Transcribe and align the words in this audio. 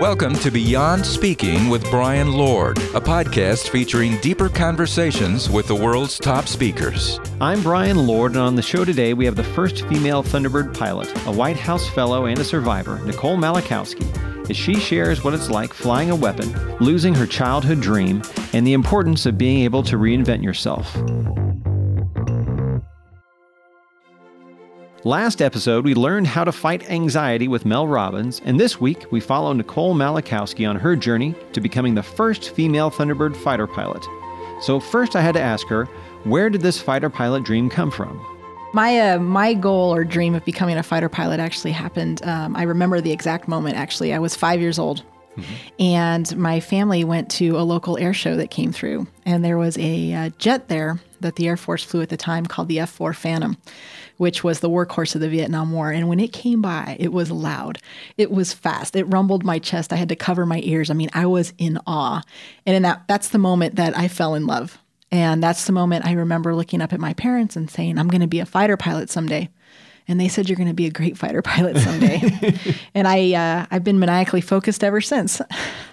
Welcome 0.00 0.36
to 0.36 0.52
Beyond 0.52 1.04
Speaking 1.04 1.68
with 1.68 1.82
Brian 1.90 2.32
Lord, 2.32 2.78
a 2.78 3.00
podcast 3.00 3.70
featuring 3.70 4.16
deeper 4.20 4.48
conversations 4.48 5.50
with 5.50 5.66
the 5.66 5.74
world's 5.74 6.20
top 6.20 6.46
speakers. 6.46 7.18
I'm 7.40 7.60
Brian 7.64 8.06
Lord, 8.06 8.30
and 8.32 8.40
on 8.40 8.54
the 8.54 8.62
show 8.62 8.84
today 8.84 9.12
we 9.12 9.24
have 9.24 9.34
the 9.34 9.42
first 9.42 9.84
female 9.88 10.22
Thunderbird 10.22 10.72
pilot, 10.72 11.10
a 11.26 11.32
White 11.32 11.56
House 11.56 11.88
fellow 11.88 12.26
and 12.26 12.38
a 12.38 12.44
survivor, 12.44 13.00
Nicole 13.06 13.36
Malachowski, 13.36 14.48
as 14.48 14.56
she 14.56 14.76
shares 14.76 15.24
what 15.24 15.34
it's 15.34 15.50
like 15.50 15.74
flying 15.74 16.10
a 16.10 16.16
weapon, 16.16 16.48
losing 16.78 17.12
her 17.16 17.26
childhood 17.26 17.80
dream, 17.80 18.22
and 18.52 18.64
the 18.64 18.74
importance 18.74 19.26
of 19.26 19.36
being 19.36 19.64
able 19.64 19.82
to 19.82 19.96
reinvent 19.96 20.44
yourself. 20.44 20.96
Last 25.04 25.40
episode, 25.40 25.84
we 25.84 25.94
learned 25.94 26.26
how 26.26 26.42
to 26.42 26.50
fight 26.50 26.90
anxiety 26.90 27.46
with 27.46 27.64
Mel 27.64 27.86
Robbins, 27.86 28.42
and 28.44 28.58
this 28.58 28.80
week 28.80 29.06
we 29.12 29.20
follow 29.20 29.52
Nicole 29.52 29.94
Malachowski 29.94 30.68
on 30.68 30.74
her 30.74 30.96
journey 30.96 31.36
to 31.52 31.60
becoming 31.60 31.94
the 31.94 32.02
first 32.02 32.50
female 32.50 32.90
Thunderbird 32.90 33.36
fighter 33.36 33.68
pilot. 33.68 34.04
So, 34.60 34.80
first, 34.80 35.14
I 35.14 35.20
had 35.20 35.34
to 35.34 35.40
ask 35.40 35.68
her, 35.68 35.84
where 36.24 36.50
did 36.50 36.62
this 36.62 36.80
fighter 36.80 37.08
pilot 37.08 37.44
dream 37.44 37.70
come 37.70 37.92
from? 37.92 38.20
My 38.72 38.98
uh, 38.98 39.20
my 39.20 39.54
goal 39.54 39.94
or 39.94 40.02
dream 40.02 40.34
of 40.34 40.44
becoming 40.44 40.76
a 40.76 40.82
fighter 40.82 41.08
pilot 41.08 41.38
actually 41.38 41.72
happened. 41.72 42.20
Um, 42.24 42.56
I 42.56 42.64
remember 42.64 43.00
the 43.00 43.12
exact 43.12 43.46
moment. 43.46 43.76
Actually, 43.76 44.12
I 44.12 44.18
was 44.18 44.34
five 44.34 44.60
years 44.60 44.80
old, 44.80 45.04
mm-hmm. 45.36 45.54
and 45.78 46.36
my 46.36 46.58
family 46.58 47.04
went 47.04 47.30
to 47.32 47.56
a 47.56 47.62
local 47.62 47.98
air 47.98 48.12
show 48.12 48.34
that 48.34 48.50
came 48.50 48.72
through, 48.72 49.06
and 49.24 49.44
there 49.44 49.58
was 49.58 49.78
a 49.78 50.12
uh, 50.12 50.30
jet 50.38 50.66
there 50.66 50.98
that 51.20 51.36
the 51.36 51.48
Air 51.48 51.56
Force 51.56 51.84
flew 51.84 52.02
at 52.02 52.08
the 52.08 52.16
time 52.16 52.46
called 52.46 52.68
the 52.68 52.80
F-4 52.80 53.14
Phantom 53.14 53.56
which 54.18 54.44
was 54.44 54.60
the 54.60 54.68
workhorse 54.68 55.14
of 55.14 55.20
the 55.20 55.28
Vietnam 55.28 55.72
War. 55.72 55.90
And 55.90 56.08
when 56.08 56.20
it 56.20 56.32
came 56.32 56.60
by, 56.60 56.96
it 57.00 57.12
was 57.12 57.30
loud. 57.30 57.78
It 58.18 58.30
was 58.30 58.52
fast. 58.52 58.94
It 58.94 59.04
rumbled 59.04 59.44
my 59.44 59.58
chest. 59.58 59.92
I 59.92 59.96
had 59.96 60.10
to 60.10 60.16
cover 60.16 60.44
my 60.44 60.60
ears. 60.64 60.90
I 60.90 60.94
mean, 60.94 61.08
I 61.14 61.24
was 61.26 61.54
in 61.56 61.78
awe. 61.86 62.22
And 62.66 62.76
in 62.76 62.82
that 62.82 63.04
that's 63.08 63.28
the 63.28 63.38
moment 63.38 63.76
that 63.76 63.96
I 63.96 64.08
fell 64.08 64.34
in 64.34 64.46
love. 64.46 64.78
And 65.10 65.42
that's 65.42 65.64
the 65.64 65.72
moment 65.72 66.04
I 66.04 66.12
remember 66.12 66.54
looking 66.54 66.82
up 66.82 66.92
at 66.92 67.00
my 67.00 67.14
parents 67.14 67.56
and 67.56 67.70
saying, 67.70 67.96
I'm 67.96 68.08
going 68.08 68.20
to 68.20 68.26
be 68.26 68.40
a 68.40 68.46
fighter 68.46 68.76
pilot 68.76 69.08
someday. 69.08 69.48
And 70.06 70.20
they 70.20 70.28
said, 70.28 70.48
You're 70.48 70.56
going 70.56 70.68
to 70.68 70.74
be 70.74 70.86
a 70.86 70.90
great 70.90 71.16
fighter 71.16 71.40
pilot 71.40 71.78
someday. 71.78 72.54
and 72.94 73.06
I, 73.06 73.32
uh, 73.34 73.66
I've 73.70 73.84
been 73.84 73.98
maniacally 73.98 74.40
focused 74.40 74.82
ever 74.82 75.00
since. 75.00 75.40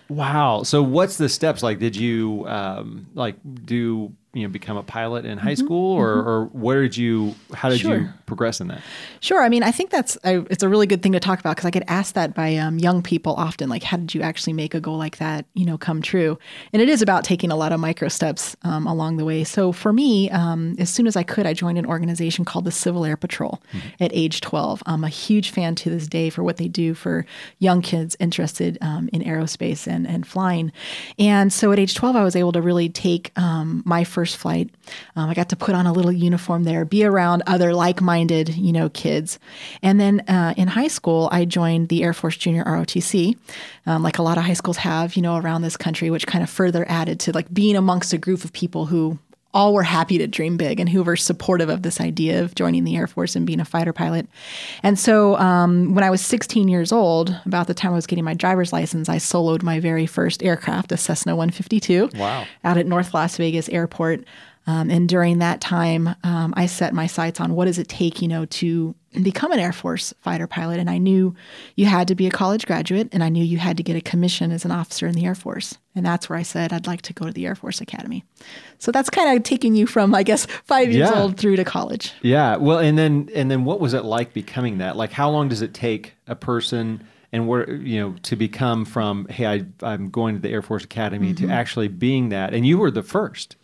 wow. 0.10 0.64
So, 0.64 0.82
what's 0.82 1.18
the 1.18 1.30
steps 1.30 1.62
like? 1.62 1.80
Did 1.80 1.96
you 1.96 2.46
um, 2.48 3.08
like 3.14 3.36
do 3.66 4.14
you 4.36 4.44
know 4.44 4.50
become 4.50 4.76
a 4.76 4.84
pilot 4.84 5.26
in 5.26 5.38
high 5.38 5.54
mm-hmm. 5.54 5.66
school 5.66 5.94
or, 5.94 6.18
mm-hmm. 6.18 6.28
or 6.28 6.46
where 6.48 6.82
did 6.82 6.98
you 6.98 7.34
how 7.54 7.70
did 7.70 7.80
sure. 7.80 7.98
you 7.98 8.10
progress 8.26 8.60
in 8.60 8.68
that 8.68 8.82
sure 9.22 9.42
i 9.42 9.48
mean 9.48 9.64
i 9.64 9.72
think 9.72 9.90
that's 9.90 10.18
I, 10.26 10.44
it's 10.50 10.62
a 10.62 10.68
really 10.68 10.86
good 10.86 11.02
thing 11.02 11.14
to 11.14 11.22
talk 11.22 11.40
about 11.40 11.56
because 11.56 11.66
i 11.66 11.70
get 11.70 11.84
asked 11.88 12.16
that 12.16 12.36
by 12.36 12.58
um, 12.58 12.78
young 12.78 13.02
people 13.02 13.34
often 13.36 13.70
like 13.70 13.82
how 13.82 13.96
did 13.96 14.14
you 14.14 14.22
actually 14.22 14.52
make 14.52 14.74
a 14.76 14.82
goal 14.82 14.98
like 14.98 15.18
that 15.18 15.46
you 15.54 15.66
know 15.66 15.78
come 15.78 16.02
true 16.02 16.38
and 16.74 16.82
it 16.82 16.90
is 16.90 17.02
about 17.02 17.24
taking 17.24 17.50
a 17.50 17.56
lot 17.56 17.72
of 17.72 17.80
micro 17.80 18.10
steps 18.10 18.58
um, 18.64 18.86
along 18.86 19.16
the 19.16 19.24
way 19.24 19.46
so 19.46 19.72
for 19.72 19.94
me 19.94 20.30
um, 20.32 20.76
as 20.80 20.90
soon 20.90 21.08
as 21.08 21.16
i 21.16 21.24
could 21.24 21.46
i 21.46 21.54
joined 21.54 21.78
an 21.78 21.86
organization 21.86 22.44
called 22.44 22.66
the 22.66 22.72
civil 22.72 23.06
air 23.06 23.16
patrol 23.16 23.62
mm-hmm. 23.72 24.04
at 24.04 24.12
age 24.14 24.42
12 24.42 24.84
i'm 24.86 25.06
a 25.06 25.10
huge 25.10 25.50
fan 25.50 25.76
to 25.76 25.90
this 25.90 26.08
day 26.08 26.30
for 26.30 26.44
what 26.44 26.58
they 26.58 26.68
do 26.68 26.94
for 26.94 27.26
young 27.60 27.82
kids 27.82 28.18
interested 28.20 28.78
um, 28.82 29.10
in 29.14 29.22
aerospace 29.24 29.88
and, 29.88 30.06
and 30.06 30.28
flying 30.28 30.74
and 31.18 31.54
so 31.54 31.72
at 31.72 31.80
age 31.80 31.96
12 31.96 32.18
i 32.18 32.24
was 32.24 32.36
able 32.36 32.52
to 32.52 32.62
really 32.62 32.90
take 32.90 33.32
um, 33.38 33.82
my 33.86 34.04
first 34.04 34.25
first 34.26 34.38
flight. 34.38 34.72
Um, 35.16 35.30
I 35.30 35.36
got 35.36 35.50
to 35.50 35.56
put 35.56 35.76
on 35.76 35.86
a 35.86 35.94
little 35.94 36.12
uniform 36.12 36.64
there, 36.64 36.84
be 36.84 37.04
around 37.04 37.44
other 37.46 37.76
like-minded, 37.76 38.56
you 38.56 38.74
know, 38.74 38.90
kids. 38.90 39.38
And 39.84 40.00
then 40.00 40.22
uh, 40.22 40.56
in 40.58 40.68
high 40.68 40.88
school, 40.88 41.30
I 41.32 41.46
joined 41.46 41.90
the 41.90 42.02
Air 42.02 42.12
Force 42.12 42.36
Junior 42.36 42.64
ROTC, 42.64 43.38
um, 43.86 44.02
like 44.02 44.18
a 44.18 44.24
lot 44.24 44.40
of 44.40 44.44
high 44.44 44.54
schools 44.54 44.78
have, 44.78 45.16
you 45.16 45.22
know, 45.22 45.38
around 45.38 45.62
this 45.62 45.78
country, 45.78 46.10
which 46.10 46.26
kind 46.26 46.44
of 46.44 46.50
further 46.50 46.90
added 46.90 47.20
to 47.20 47.34
like 47.34 47.54
being 47.54 47.76
amongst 47.76 48.14
a 48.14 48.18
group 48.18 48.44
of 48.44 48.52
people 48.52 48.88
who 48.88 49.20
all 49.56 49.74
were 49.74 49.84
happy 49.84 50.18
to 50.18 50.28
dream 50.28 50.58
big 50.58 50.80
and 50.82 50.90
who 50.90 51.02
were 51.02 51.16
supportive 51.16 51.70
of 51.70 51.82
this 51.82 52.02
idea 52.02 52.44
of 52.44 52.54
joining 52.56 52.84
the 52.84 52.96
Air 52.98 53.08
Force 53.08 53.36
and 53.36 53.48
being 53.48 53.62
a 53.62 53.66
fighter 53.66 53.94
pilot. 53.94 54.28
And 54.84 55.00
so 55.00 55.38
um, 55.38 55.96
when 55.96 56.04
I 56.04 56.10
was 56.10 56.20
16 56.22 56.68
years 56.68 56.92
old, 56.92 57.34
about 57.46 57.68
the 57.68 57.74
time 57.74 57.94
I 57.94 57.96
was 57.96 58.06
getting 58.06 58.26
my 58.26 58.34
driver's 58.34 58.74
license, 58.74 59.08
I 59.08 59.16
soloed 59.16 59.64
my 59.64 59.80
very 59.80 60.06
first 60.06 60.44
aircraft, 60.44 60.92
a 60.92 60.98
Cessna 60.98 61.36
152, 61.36 62.12
wow. 62.16 62.46
out 62.66 62.78
at 62.78 62.86
North 62.86 63.14
Las 63.14 63.38
Vegas 63.38 63.70
Airport. 63.70 64.26
Um, 64.68 64.90
and 64.90 65.08
during 65.08 65.40
that 65.40 65.62
time, 65.62 66.10
um, 66.24 66.54
I 66.58 66.66
set 66.66 66.94
my 66.94 67.08
sights 67.08 67.40
on 67.40 67.54
what 67.54 67.66
does 67.66 67.80
it 67.80 67.88
take, 67.88 68.22
you 68.22 68.28
know, 68.28 68.46
to 68.46 68.94
become 69.24 69.52
an 69.52 69.60
Air 69.60 69.74
Force 69.74 70.14
fighter 70.22 70.48
pilot. 70.48 70.80
And 70.80 70.90
I 70.90 70.98
knew 70.98 71.36
you 71.76 71.86
had 71.86 72.08
to 72.08 72.16
be 72.16 72.28
a 72.28 72.32
college 72.32 72.66
graduate, 72.66 73.10
and 73.12 73.24
I 73.24 73.30
knew 73.30 73.44
you 73.44 73.58
had 73.58 73.78
to 73.78 73.84
get 73.84 73.96
a 73.96 74.02
commission 74.02 74.52
as 74.52 74.66
an 74.66 74.72
officer 74.72 75.08
in 75.08 75.14
the 75.14 75.26
Air 75.26 75.36
Force. 75.36 75.78
And 75.96 76.06
that's 76.06 76.30
where 76.30 76.38
I 76.38 76.44
said 76.44 76.74
I'd 76.74 76.88
like 76.88 77.02
to 77.04 77.14
go 77.14 77.26
to 77.26 77.32
the 77.32 77.46
Air 77.46 77.56
Force 77.56 77.82
Academy. 77.82 78.24
So 78.80 78.92
that's 78.92 79.10
kind 79.10 79.36
of 79.36 79.44
taking 79.44 79.76
you 79.76 79.88
from, 79.88 80.14
I 80.14 80.24
guess, 80.24 80.46
five 80.46 80.92
years 80.92 81.10
yeah. 81.10 81.22
old 81.22 81.38
through 81.38 81.56
to 81.56 81.64
college. 81.64 82.14
Yeah. 82.22 82.58
Well, 82.58 82.80
and 82.80 82.98
then 82.98 83.30
and 83.34 83.50
then 83.50 83.66
what 83.66 83.80
was 83.80 83.94
it 83.94 84.04
like 84.04 84.34
becoming 84.34 84.80
that? 84.80 84.96
Like, 84.96 85.12
how 85.12 85.30
long 85.30 85.50
does 85.50 85.62
it 85.62 85.74
take 85.74 86.14
a 86.28 86.36
person? 86.36 87.04
and 87.32 87.50
where 87.50 87.70
you 87.70 88.00
know 88.00 88.16
to 88.22 88.36
become 88.36 88.86
from 88.86 89.28
hey 89.30 89.46
I, 89.46 89.66
i'm 89.82 90.10
going 90.10 90.36
to 90.36 90.42
the 90.42 90.50
air 90.50 90.62
force 90.62 90.86
academy 90.86 91.34
mm-hmm. 91.34 91.48
to 91.48 91.54
actually 91.54 91.90
being 91.90 92.30
that 92.30 92.54
and 92.54 92.66
you 92.66 92.78
were 92.78 92.92
the 92.92 93.04
first 93.04 93.58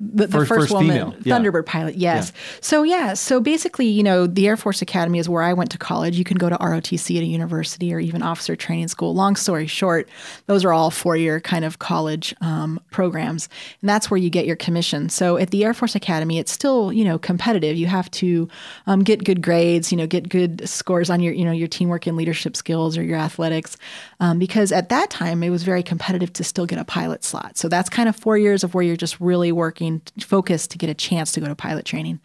the, 0.00 0.28
the 0.28 0.38
first, 0.38 0.48
first, 0.48 0.72
woman 0.72 0.90
female. 0.90 1.12
Thunderbird 1.12 1.66
yeah. 1.66 1.72
pilot. 1.72 1.94
Yes. 1.96 2.32
Yeah. 2.32 2.58
So 2.60 2.82
yeah. 2.84 3.14
So 3.14 3.40
basically, 3.40 3.86
you 3.86 4.04
know, 4.04 4.28
the 4.28 4.46
Air 4.46 4.56
Force 4.56 4.80
Academy 4.80 5.18
is 5.18 5.28
where 5.28 5.42
I 5.42 5.52
went 5.52 5.72
to 5.72 5.78
college. 5.78 6.16
You 6.16 6.24
can 6.24 6.36
go 6.36 6.48
to 6.48 6.56
ROTC 6.56 7.16
at 7.16 7.22
a 7.22 7.26
university 7.26 7.92
or 7.92 7.98
even 7.98 8.22
officer 8.22 8.54
training 8.54 8.88
school. 8.88 9.12
Long 9.12 9.34
story 9.34 9.66
short, 9.66 10.08
those 10.46 10.64
are 10.64 10.72
all 10.72 10.92
four-year 10.92 11.40
kind 11.40 11.64
of 11.64 11.80
college 11.80 12.32
um, 12.40 12.78
programs, 12.90 13.48
and 13.80 13.88
that's 13.88 14.08
where 14.08 14.18
you 14.18 14.30
get 14.30 14.46
your 14.46 14.54
commission. 14.54 15.08
So 15.08 15.36
at 15.36 15.50
the 15.50 15.64
Air 15.64 15.74
Force 15.74 15.96
Academy, 15.96 16.38
it's 16.38 16.52
still 16.52 16.92
you 16.92 17.04
know 17.04 17.18
competitive. 17.18 17.76
You 17.76 17.86
have 17.86 18.08
to 18.12 18.48
um, 18.86 19.02
get 19.02 19.24
good 19.24 19.42
grades. 19.42 19.90
You 19.90 19.98
know, 19.98 20.06
get 20.06 20.28
good 20.28 20.68
scores 20.68 21.10
on 21.10 21.20
your 21.20 21.32
you 21.32 21.44
know 21.44 21.52
your 21.52 21.68
teamwork 21.68 22.06
and 22.06 22.16
leadership 22.16 22.54
skills 22.54 22.96
or 22.96 23.02
your 23.02 23.18
athletics, 23.18 23.76
um, 24.20 24.38
because 24.38 24.70
at 24.70 24.90
that 24.90 25.10
time 25.10 25.42
it 25.42 25.50
was 25.50 25.64
very 25.64 25.82
competitive 25.82 26.32
to 26.34 26.44
still 26.44 26.66
get 26.66 26.78
a 26.78 26.84
pilot 26.84 27.24
slot. 27.24 27.58
So 27.58 27.68
that's 27.68 27.90
kind 27.90 28.08
of 28.08 28.14
four 28.14 28.38
years 28.38 28.62
of 28.62 28.74
where 28.74 28.84
you're 28.84 28.96
just 28.96 29.20
really 29.20 29.50
working 29.50 29.87
focus 30.20 30.66
to 30.68 30.78
get 30.78 30.90
a 30.90 30.94
chance 30.94 31.32
to 31.32 31.40
go 31.40 31.46
to 31.46 31.54
pilot 31.54 31.84
training. 31.84 32.20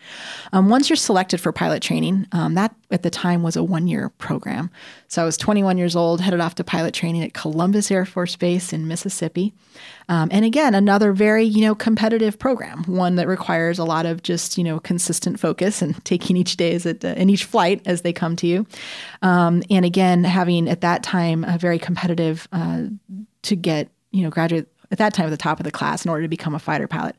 Um, 0.52 0.70
once 0.70 0.90
you're 0.90 0.98
selected 0.98 1.40
for 1.40 1.52
pilot 1.52 1.82
training, 1.82 2.28
um, 2.32 2.54
that 2.56 2.76
at 2.92 3.04
the 3.04 3.10
time 3.10 3.44
was 3.44 3.56
a 3.56 3.64
one 3.64 3.88
year 3.88 4.10
program. 4.18 4.70
So 5.08 5.22
I 5.22 5.26
was 5.26 5.38
21 5.38 5.78
years 5.78 5.96
old, 5.96 6.22
headed 6.22 6.40
off 6.40 6.56
to 6.56 6.64
pilot 6.64 6.94
training 6.94 7.24
at 7.24 7.34
Columbus 7.34 7.92
Air 7.92 8.06
Force 8.06 8.36
Base 8.36 8.74
in 8.74 8.88
Mississippi. 8.88 9.54
Um, 10.10 10.30
and 10.32 10.46
again, 10.46 10.76
another 10.76 11.14
very, 11.14 11.44
you 11.44 11.62
know, 11.62 11.76
competitive 11.76 12.38
program, 12.38 12.84
one 12.86 13.16
that 13.16 13.28
requires 13.28 13.80
a 13.80 13.84
lot 13.84 14.06
of 14.06 14.24
just, 14.24 14.58
you 14.58 14.64
know, 14.64 14.80
consistent 14.80 15.40
focus 15.40 15.82
and 15.82 16.04
taking 16.06 16.38
each 16.38 16.58
day 16.58 16.74
as 16.74 16.86
it, 16.86 17.04
uh, 17.06 17.10
in 17.10 17.30
each 17.30 17.46
flight 17.46 17.82
as 17.86 18.02
they 18.02 18.14
come 18.14 18.36
to 18.38 18.48
you. 18.48 18.66
Um, 19.22 19.64
and 19.70 19.86
again, 19.86 20.24
having 20.24 20.68
at 20.68 20.82
that 20.82 21.04
time 21.04 21.44
a 21.44 21.58
very 21.58 21.80
competitive 21.80 22.48
uh, 22.52 22.84
to 23.44 23.56
get, 23.56 23.90
you 24.12 24.24
know, 24.24 24.30
graduate 24.30 24.68
at 24.94 25.00
that 25.00 25.14
time 25.14 25.26
at 25.26 25.32
the 25.32 25.38
top 25.38 25.60
of 25.60 25.64
the 25.66 25.72
class 25.72 26.06
in 26.06 26.12
order 26.12 26.22
to 26.22 26.30
become 26.30 26.56
a 26.56 26.60
fighter 26.60 26.88
pilot. 26.88 27.16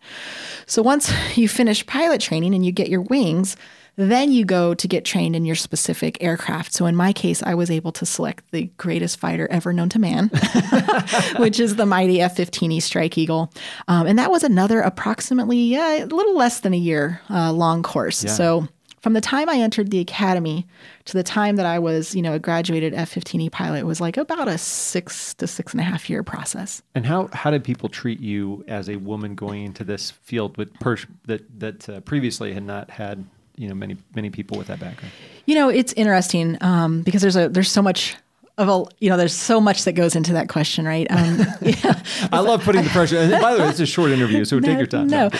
So 0.66 0.80
once 0.80 1.12
you 1.36 1.48
finish 1.48 1.84
pilot 1.84 2.20
training 2.20 2.54
and 2.54 2.64
you 2.64 2.72
get 2.72 2.88
your 2.88 3.02
wings, 3.02 3.56
then 3.96 4.32
you 4.32 4.44
go 4.44 4.74
to 4.74 4.88
get 4.88 5.04
trained 5.04 5.36
in 5.36 5.44
your 5.44 5.56
specific 5.56 6.16
aircraft. 6.22 6.72
So 6.72 6.86
in 6.86 6.96
my 6.96 7.12
case, 7.12 7.42
I 7.42 7.54
was 7.54 7.70
able 7.70 7.92
to 7.92 8.06
select 8.06 8.50
the 8.52 8.70
greatest 8.76 9.18
fighter 9.18 9.48
ever 9.50 9.72
known 9.72 9.88
to 9.90 9.98
man, 9.98 10.30
which 11.38 11.60
is 11.60 11.76
the 11.76 11.86
mighty 11.86 12.20
F 12.20 12.36
15E 12.36 12.80
Strike 12.80 13.18
Eagle. 13.18 13.52
Um, 13.86 14.06
and 14.06 14.18
that 14.18 14.30
was 14.30 14.42
another 14.42 14.80
approximately 14.80 15.76
uh, 15.76 16.04
a 16.04 16.06
little 16.06 16.36
less 16.36 16.60
than 16.60 16.74
a 16.74 16.78
year 16.78 17.20
uh, 17.28 17.52
long 17.52 17.82
course. 17.82 18.24
Yeah. 18.24 18.30
So 18.30 18.68
from 19.04 19.12
the 19.12 19.20
time 19.20 19.50
I 19.50 19.56
entered 19.56 19.90
the 19.90 19.98
academy 19.98 20.66
to 21.04 21.12
the 21.12 21.22
time 21.22 21.56
that 21.56 21.66
I 21.66 21.78
was, 21.78 22.14
you 22.14 22.22
know, 22.22 22.32
a 22.32 22.38
graduated 22.38 22.94
F 22.94 23.14
15E 23.14 23.52
pilot 23.52 23.84
was 23.84 24.00
like 24.00 24.16
about 24.16 24.48
a 24.48 24.56
six 24.56 25.34
to 25.34 25.46
six 25.46 25.74
and 25.74 25.80
a 25.82 25.84
half 25.84 26.08
year 26.08 26.22
process. 26.22 26.82
And 26.94 27.04
how, 27.04 27.28
how 27.34 27.50
did 27.50 27.64
people 27.64 27.90
treat 27.90 28.18
you 28.18 28.64
as 28.66 28.88
a 28.88 28.96
woman 28.96 29.34
going 29.34 29.62
into 29.62 29.84
this 29.84 30.10
field 30.10 30.56
with 30.56 30.72
pers- 30.80 31.04
that, 31.26 31.60
that 31.60 31.86
uh, 31.86 32.00
previously 32.00 32.54
had 32.54 32.62
not 32.62 32.88
had, 32.88 33.22
you 33.56 33.68
know, 33.68 33.74
many, 33.74 33.98
many 34.14 34.30
people 34.30 34.56
with 34.56 34.68
that 34.68 34.80
background? 34.80 35.12
You 35.44 35.54
know, 35.56 35.68
it's 35.68 35.92
interesting 35.92 36.56
um, 36.62 37.02
because 37.02 37.20
there's 37.20 37.36
a, 37.36 37.50
there's 37.50 37.70
so 37.70 37.82
much 37.82 38.16
of 38.56 38.68
a 38.68 38.84
you 39.00 39.10
know 39.10 39.16
there's 39.16 39.34
so 39.34 39.60
much 39.60 39.84
that 39.84 39.92
goes 39.92 40.14
into 40.14 40.32
that 40.34 40.48
question 40.48 40.84
right? 40.84 41.06
Um, 41.10 41.38
yeah. 41.60 42.00
i 42.32 42.40
love 42.40 42.62
putting 42.62 42.84
the 42.84 42.90
pressure. 42.90 43.18
And 43.18 43.30
by 43.40 43.54
the 43.54 43.62
way 43.62 43.68
it's 43.68 43.80
a 43.80 43.86
short 43.86 44.10
interview 44.10 44.44
so 44.44 44.58
no, 44.58 44.66
take 44.66 44.78
your 44.78 44.86
time. 44.86 45.08
no. 45.08 45.30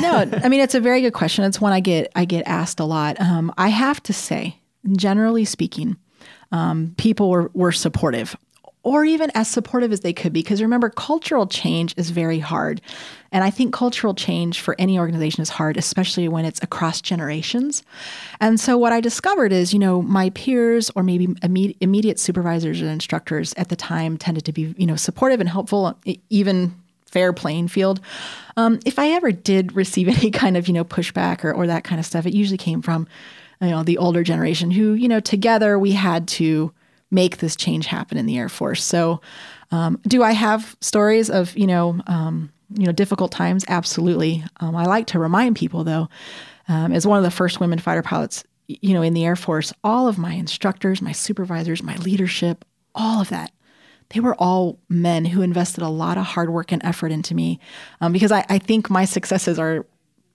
No 0.00 0.28
i 0.42 0.48
mean 0.48 0.60
it's 0.60 0.74
a 0.74 0.80
very 0.80 1.00
good 1.00 1.12
question. 1.12 1.44
It's 1.44 1.60
one 1.60 1.72
i 1.72 1.80
get 1.80 2.10
i 2.14 2.24
get 2.24 2.46
asked 2.46 2.80
a 2.80 2.84
lot. 2.84 3.20
Um, 3.20 3.52
i 3.56 3.68
have 3.68 4.02
to 4.04 4.12
say 4.12 4.58
generally 4.96 5.44
speaking 5.44 5.96
um, 6.52 6.94
people 6.98 7.30
were, 7.30 7.50
were 7.54 7.72
supportive 7.72 8.36
or 8.84 9.04
even 9.04 9.32
as 9.34 9.48
supportive 9.48 9.90
as 9.90 10.00
they 10.00 10.12
could 10.12 10.32
be. 10.32 10.42
Because 10.42 10.62
remember, 10.62 10.90
cultural 10.90 11.46
change 11.46 11.94
is 11.96 12.10
very 12.10 12.38
hard. 12.38 12.80
And 13.32 13.42
I 13.42 13.50
think 13.50 13.74
cultural 13.74 14.14
change 14.14 14.60
for 14.60 14.76
any 14.78 14.98
organization 14.98 15.42
is 15.42 15.48
hard, 15.48 15.76
especially 15.76 16.28
when 16.28 16.44
it's 16.44 16.62
across 16.62 17.00
generations. 17.00 17.82
And 18.40 18.60
so 18.60 18.78
what 18.78 18.92
I 18.92 19.00
discovered 19.00 19.50
is, 19.50 19.72
you 19.72 19.80
know, 19.80 20.02
my 20.02 20.30
peers 20.30 20.90
or 20.94 21.02
maybe 21.02 21.34
immediate 21.42 22.20
supervisors 22.20 22.80
and 22.80 22.90
instructors 22.90 23.54
at 23.56 23.70
the 23.70 23.76
time 23.76 24.16
tended 24.16 24.44
to 24.44 24.52
be, 24.52 24.74
you 24.76 24.86
know, 24.86 24.96
supportive 24.96 25.40
and 25.40 25.48
helpful, 25.48 25.98
even 26.30 26.74
fair 27.06 27.32
playing 27.32 27.68
field. 27.68 28.00
Um, 28.56 28.80
if 28.84 28.98
I 28.98 29.12
ever 29.12 29.32
did 29.32 29.74
receive 29.74 30.08
any 30.18 30.30
kind 30.30 30.56
of, 30.56 30.68
you 30.68 30.74
know, 30.74 30.84
pushback 30.84 31.42
or, 31.42 31.52
or 31.52 31.66
that 31.66 31.84
kind 31.84 31.98
of 31.98 32.06
stuff, 32.06 32.26
it 32.26 32.34
usually 32.34 32.58
came 32.58 32.82
from, 32.82 33.08
you 33.60 33.70
know, 33.70 33.82
the 33.82 33.98
older 33.98 34.22
generation 34.22 34.70
who, 34.70 34.92
you 34.92 35.08
know, 35.08 35.20
together 35.20 35.78
we 35.78 35.92
had 35.92 36.28
to 36.28 36.72
make 37.14 37.38
this 37.38 37.56
change 37.56 37.86
happen 37.86 38.18
in 38.18 38.26
the 38.26 38.36
Air 38.36 38.48
Force. 38.48 38.82
So, 38.82 39.20
um, 39.70 40.00
do 40.06 40.22
I 40.22 40.32
have 40.32 40.76
stories 40.80 41.30
of, 41.30 41.56
you 41.56 41.66
know, 41.66 42.00
um, 42.06 42.52
you 42.76 42.86
know, 42.86 42.92
difficult 42.92 43.32
times? 43.32 43.64
Absolutely. 43.68 44.44
Um, 44.60 44.76
I 44.76 44.84
like 44.84 45.06
to 45.08 45.18
remind 45.18 45.56
people, 45.56 45.84
though, 45.84 46.08
um, 46.68 46.92
as 46.92 47.06
one 47.06 47.18
of 47.18 47.24
the 47.24 47.30
first 47.30 47.60
women 47.60 47.78
fighter 47.78 48.02
pilots, 48.02 48.44
you 48.66 48.94
know, 48.94 49.02
in 49.02 49.14
the 49.14 49.24
Air 49.24 49.36
Force, 49.36 49.72
all 49.82 50.08
of 50.08 50.18
my 50.18 50.32
instructors, 50.34 51.02
my 51.02 51.12
supervisors, 51.12 51.82
my 51.82 51.96
leadership, 51.96 52.64
all 52.94 53.20
of 53.20 53.28
that, 53.28 53.52
they 54.10 54.20
were 54.20 54.34
all 54.36 54.78
men 54.88 55.24
who 55.24 55.42
invested 55.42 55.82
a 55.82 55.88
lot 55.88 56.18
of 56.18 56.24
hard 56.24 56.50
work 56.50 56.72
and 56.72 56.84
effort 56.84 57.10
into 57.10 57.34
me 57.34 57.58
um, 58.00 58.12
because 58.12 58.32
I, 58.32 58.44
I 58.48 58.58
think 58.58 58.90
my 58.90 59.04
successes 59.04 59.58
are 59.58 59.86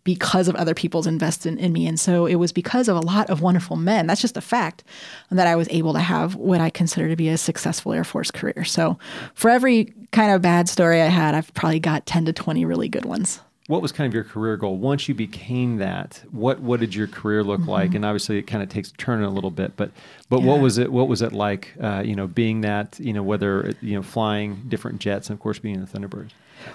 because 0.09 0.47
of 0.47 0.55
other 0.55 0.73
people's 0.73 1.05
investment 1.05 1.59
in 1.59 1.71
me. 1.71 1.85
And 1.85 1.99
so 1.99 2.25
it 2.25 2.37
was 2.37 2.51
because 2.51 2.87
of 2.87 2.97
a 2.97 2.99
lot 2.99 3.29
of 3.29 3.41
wonderful 3.41 3.75
men. 3.75 4.07
That's 4.07 4.21
just 4.21 4.37
a 4.37 4.41
fact 4.41 4.83
that 5.29 5.45
I 5.45 5.55
was 5.55 5.67
able 5.69 5.93
to 5.93 5.99
have 5.99 6.33
what 6.33 6.59
I 6.59 6.71
consider 6.71 7.09
to 7.09 7.15
be 7.15 7.29
a 7.29 7.37
successful 7.37 7.93
Air 7.93 8.03
Force 8.03 8.31
career. 8.31 8.63
So 8.63 8.97
for 9.35 9.51
every 9.51 9.93
kind 10.11 10.31
of 10.31 10.41
bad 10.41 10.67
story 10.67 10.99
I 10.99 11.09
had, 11.09 11.35
I've 11.35 11.53
probably 11.53 11.79
got 11.79 12.07
10 12.07 12.25
to 12.25 12.33
20 12.33 12.65
really 12.65 12.89
good 12.89 13.05
ones. 13.05 13.39
What 13.67 13.83
was 13.83 13.91
kind 13.91 14.07
of 14.07 14.15
your 14.15 14.23
career 14.23 14.57
goal 14.57 14.77
once 14.77 15.07
you 15.07 15.13
became 15.13 15.77
that? 15.77 16.23
What 16.31 16.59
what 16.59 16.79
did 16.79 16.95
your 16.95 17.05
career 17.05 17.43
look 17.43 17.61
mm-hmm. 17.61 17.69
like? 17.69 17.93
And 17.93 18.03
obviously, 18.03 18.39
it 18.39 18.47
kind 18.47 18.63
of 18.63 18.69
takes 18.69 18.89
a 18.89 18.93
turn 18.93 19.21
a 19.21 19.29
little 19.29 19.51
bit. 19.51 19.77
But 19.77 19.91
but 20.27 20.39
yeah. 20.39 20.47
what 20.47 20.59
was 20.59 20.79
it? 20.79 20.91
What 20.91 21.07
was 21.07 21.21
it 21.21 21.33
like? 21.33 21.75
Uh, 21.79 22.01
you 22.03 22.15
know, 22.15 22.25
being 22.25 22.61
that 22.61 22.99
you 22.99 23.13
know 23.13 23.21
whether 23.21 23.75
you 23.79 23.93
know 23.93 24.01
flying 24.01 24.63
different 24.69 24.97
jets 25.01 25.29
and 25.29 25.37
of 25.37 25.39
course 25.39 25.59
being 25.59 25.75
in 25.75 25.81
the 25.81 25.87
Thunderbirds. 25.87 26.31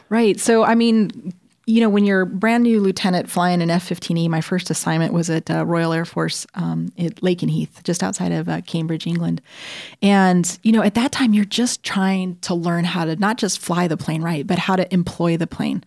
Right. 0.08 0.38
So 0.38 0.62
I 0.62 0.76
mean, 0.76 1.34
you 1.66 1.80
know, 1.80 1.88
when 1.88 2.04
you're 2.04 2.24
brand 2.26 2.62
new 2.62 2.80
lieutenant 2.80 3.30
flying 3.30 3.62
an 3.62 3.70
F 3.70 3.88
15E, 3.88 4.28
my 4.28 4.40
first 4.40 4.70
assignment 4.70 5.14
was 5.14 5.30
at 5.30 5.50
uh, 5.50 5.64
Royal 5.64 5.92
Air 5.92 6.04
Force 6.04 6.46
um, 6.54 6.92
at 6.98 7.16
Lakenheath, 7.16 7.82
just 7.84 8.02
outside 8.02 8.32
of 8.32 8.48
uh, 8.48 8.60
Cambridge, 8.62 9.06
England. 9.06 9.40
And, 10.02 10.58
you 10.62 10.72
know, 10.72 10.82
at 10.82 10.94
that 10.94 11.12
time, 11.12 11.32
you're 11.32 11.44
just 11.44 11.82
trying 11.82 12.36
to 12.40 12.54
learn 12.54 12.84
how 12.84 13.06
to 13.06 13.16
not 13.16 13.38
just 13.38 13.58
fly 13.60 13.88
the 13.88 13.96
plane 13.96 14.20
right, 14.20 14.46
but 14.46 14.58
how 14.58 14.76
to 14.76 14.92
employ 14.92 15.38
the 15.38 15.46
plane. 15.46 15.82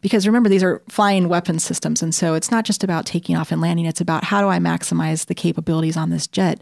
Because 0.00 0.26
remember, 0.26 0.48
these 0.48 0.62
are 0.62 0.82
flying 0.88 1.28
weapon 1.28 1.58
systems. 1.58 2.02
And 2.02 2.14
so 2.14 2.32
it's 2.32 2.50
not 2.50 2.64
just 2.64 2.82
about 2.82 3.04
taking 3.04 3.36
off 3.36 3.52
and 3.52 3.60
landing, 3.60 3.84
it's 3.84 4.00
about 4.00 4.24
how 4.24 4.40
do 4.40 4.48
I 4.48 4.58
maximize 4.58 5.26
the 5.26 5.34
capabilities 5.34 5.96
on 5.96 6.08
this 6.08 6.26
jet. 6.26 6.58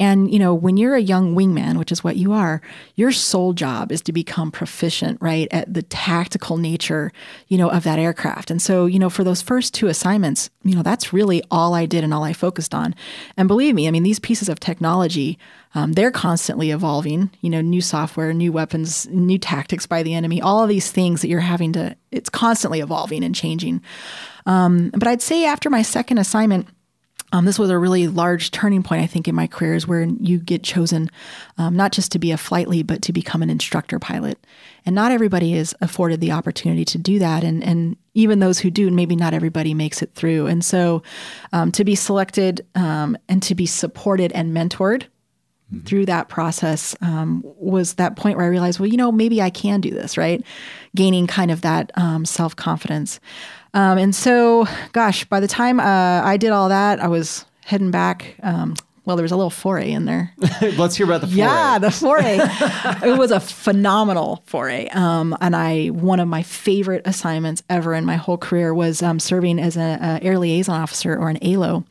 And, 0.00 0.32
you 0.32 0.38
know, 0.38 0.54
when 0.54 0.78
you're 0.78 0.94
a 0.94 1.00
young 1.00 1.34
wingman, 1.34 1.78
which 1.78 1.92
is 1.92 2.02
what 2.02 2.16
you 2.16 2.32
are, 2.32 2.62
your 2.94 3.12
sole 3.12 3.52
job 3.52 3.92
is 3.92 4.00
to 4.02 4.12
become 4.12 4.50
proficient, 4.50 5.20
right, 5.20 5.48
at 5.50 5.72
the 5.72 5.82
tactical 5.82 6.56
nature, 6.56 7.12
you 7.48 7.58
know, 7.58 7.70
of 7.70 7.84
that. 7.84 8.05
And 8.50 8.60
so, 8.60 8.86
you 8.86 8.98
know, 8.98 9.10
for 9.10 9.24
those 9.24 9.42
first 9.42 9.74
two 9.74 9.88
assignments, 9.88 10.50
you 10.62 10.74
know, 10.74 10.82
that's 10.82 11.12
really 11.12 11.42
all 11.50 11.74
I 11.74 11.86
did 11.86 12.04
and 12.04 12.12
all 12.12 12.24
I 12.24 12.32
focused 12.32 12.74
on. 12.74 12.94
And 13.36 13.48
believe 13.48 13.74
me, 13.74 13.88
I 13.88 13.90
mean, 13.90 14.02
these 14.02 14.18
pieces 14.18 14.48
of 14.48 14.60
technology, 14.60 15.38
um, 15.74 15.92
they're 15.92 16.10
constantly 16.10 16.70
evolving, 16.70 17.30
you 17.40 17.50
know, 17.50 17.60
new 17.60 17.80
software, 17.80 18.32
new 18.32 18.52
weapons, 18.52 19.06
new 19.08 19.38
tactics 19.38 19.86
by 19.86 20.02
the 20.02 20.14
enemy, 20.14 20.40
all 20.40 20.62
of 20.62 20.68
these 20.68 20.90
things 20.90 21.22
that 21.22 21.28
you're 21.28 21.40
having 21.40 21.72
to, 21.72 21.96
it's 22.12 22.30
constantly 22.30 22.80
evolving 22.80 23.24
and 23.24 23.34
changing. 23.34 23.82
Um, 24.46 24.90
but 24.90 25.08
I'd 25.08 25.22
say 25.22 25.44
after 25.44 25.70
my 25.70 25.82
second 25.82 26.18
assignment, 26.18 26.68
um, 27.32 27.44
this 27.44 27.58
was 27.58 27.70
a 27.70 27.78
really 27.78 28.06
large 28.06 28.50
turning 28.50 28.82
point, 28.82 29.02
I 29.02 29.06
think, 29.06 29.26
in 29.26 29.34
my 29.34 29.46
career, 29.46 29.74
is 29.74 29.86
where 29.86 30.02
you 30.02 30.38
get 30.38 30.62
chosen 30.62 31.10
um, 31.58 31.74
not 31.74 31.92
just 31.92 32.12
to 32.12 32.18
be 32.18 32.30
a 32.30 32.36
flight 32.36 32.68
lead, 32.68 32.86
but 32.86 33.02
to 33.02 33.12
become 33.12 33.42
an 33.42 33.50
instructor 33.50 33.98
pilot. 33.98 34.38
And 34.84 34.94
not 34.94 35.10
everybody 35.10 35.54
is 35.54 35.74
afforded 35.80 36.20
the 36.20 36.32
opportunity 36.32 36.84
to 36.84 36.98
do 36.98 37.18
that. 37.18 37.42
And, 37.42 37.64
and 37.64 37.96
even 38.14 38.38
those 38.38 38.60
who 38.60 38.70
do, 38.70 38.90
maybe 38.90 39.16
not 39.16 39.34
everybody 39.34 39.74
makes 39.74 40.02
it 40.02 40.14
through. 40.14 40.46
And 40.46 40.64
so 40.64 41.02
um, 41.52 41.72
to 41.72 41.84
be 41.84 41.96
selected 41.96 42.64
um, 42.76 43.16
and 43.28 43.42
to 43.42 43.54
be 43.54 43.66
supported 43.66 44.30
and 44.32 44.56
mentored 44.56 45.06
mm-hmm. 45.72 45.84
through 45.84 46.06
that 46.06 46.28
process 46.28 46.96
um, 47.00 47.42
was 47.44 47.94
that 47.94 48.16
point 48.16 48.36
where 48.36 48.46
I 48.46 48.48
realized, 48.50 48.80
well, 48.80 48.88
you 48.88 48.96
know, 48.96 49.12
maybe 49.12 49.40
I 49.42 49.50
can 49.50 49.80
do 49.80 49.90
this, 49.90 50.16
right? 50.16 50.44
Gaining 50.94 51.26
kind 51.26 51.50
of 51.50 51.62
that 51.62 51.90
um, 51.94 52.24
self 52.24 52.56
confidence. 52.56 53.20
Um, 53.74 53.98
and 53.98 54.14
so, 54.14 54.66
gosh, 54.92 55.24
by 55.24 55.40
the 55.40 55.48
time 55.48 55.80
uh, 55.80 56.22
I 56.22 56.36
did 56.36 56.50
all 56.50 56.68
that, 56.70 57.00
I 57.00 57.08
was 57.08 57.44
heading 57.64 57.90
back. 57.90 58.36
Um, 58.42 58.74
well, 59.04 59.16
there 59.16 59.22
was 59.22 59.32
a 59.32 59.36
little 59.36 59.50
foray 59.50 59.92
in 59.92 60.04
there. 60.04 60.32
Let's 60.60 60.96
hear 60.96 61.06
about 61.06 61.20
the 61.20 61.28
foray. 61.28 61.38
Yeah, 61.38 61.78
the 61.78 61.90
foray. 61.92 62.38
it 63.08 63.16
was 63.16 63.30
a 63.30 63.38
phenomenal 63.38 64.42
foray. 64.46 64.88
Um, 64.88 65.36
and 65.40 65.54
I, 65.54 65.88
one 65.88 66.18
of 66.18 66.26
my 66.26 66.42
favorite 66.42 67.02
assignments 67.04 67.62
ever 67.70 67.94
in 67.94 68.04
my 68.04 68.16
whole 68.16 68.36
career 68.36 68.74
was 68.74 69.02
um, 69.02 69.20
serving 69.20 69.60
as 69.60 69.76
an 69.76 70.22
air 70.22 70.38
liaison 70.38 70.80
officer 70.80 71.16
or 71.16 71.28
an 71.30 71.38
ALO 71.40 71.84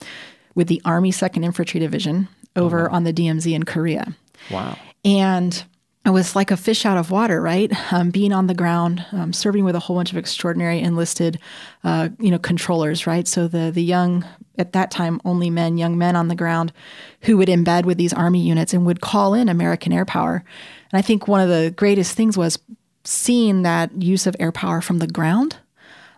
with 0.55 0.67
the 0.67 0.81
Army 0.83 1.11
2nd 1.11 1.45
Infantry 1.45 1.79
Division 1.79 2.27
over 2.55 2.89
oh. 2.89 2.93
on 2.93 3.03
the 3.03 3.13
DMZ 3.13 3.53
in 3.53 3.63
Korea. 3.63 4.15
Wow. 4.51 4.77
And 5.03 5.63
I 6.05 6.11
was 6.11 6.35
like 6.35 6.51
a 6.51 6.57
fish 6.57 6.85
out 6.85 6.97
of 6.97 7.09
water, 7.09 7.41
right? 7.41 7.71
Um, 7.91 8.11
being 8.11 8.31
on 8.31 8.45
the 8.45 8.53
ground, 8.53 9.03
um, 9.11 9.33
serving 9.33 9.65
with 9.65 9.75
a 9.75 9.79
whole 9.79 9.95
bunch 9.95 10.11
of 10.11 10.17
extraordinary 10.17 10.79
enlisted, 10.79 11.39
uh, 11.83 12.09
you 12.19 12.29
know, 12.29 12.37
controllers, 12.37 13.07
right? 13.07 13.27
So 13.27 13.47
the 13.47 13.71
the 13.71 13.83
young 13.83 14.23
at 14.57 14.73
that 14.73 14.91
time 14.91 15.19
only 15.25 15.49
men, 15.49 15.77
young 15.77 15.97
men 15.97 16.15
on 16.15 16.27
the 16.27 16.35
ground, 16.35 16.71
who 17.21 17.37
would 17.37 17.49
embed 17.49 17.85
with 17.85 17.97
these 17.97 18.13
army 18.13 18.39
units 18.39 18.73
and 18.73 18.85
would 18.85 19.01
call 19.01 19.33
in 19.33 19.49
American 19.49 19.91
air 19.91 20.05
power. 20.05 20.43
And 20.91 20.99
I 20.99 21.01
think 21.01 21.27
one 21.27 21.41
of 21.41 21.49
the 21.49 21.73
greatest 21.75 22.15
things 22.15 22.37
was 22.37 22.59
seeing 23.03 23.63
that 23.63 24.01
use 24.01 24.27
of 24.27 24.35
air 24.39 24.51
power 24.51 24.81
from 24.81 24.99
the 24.99 25.07
ground 25.07 25.57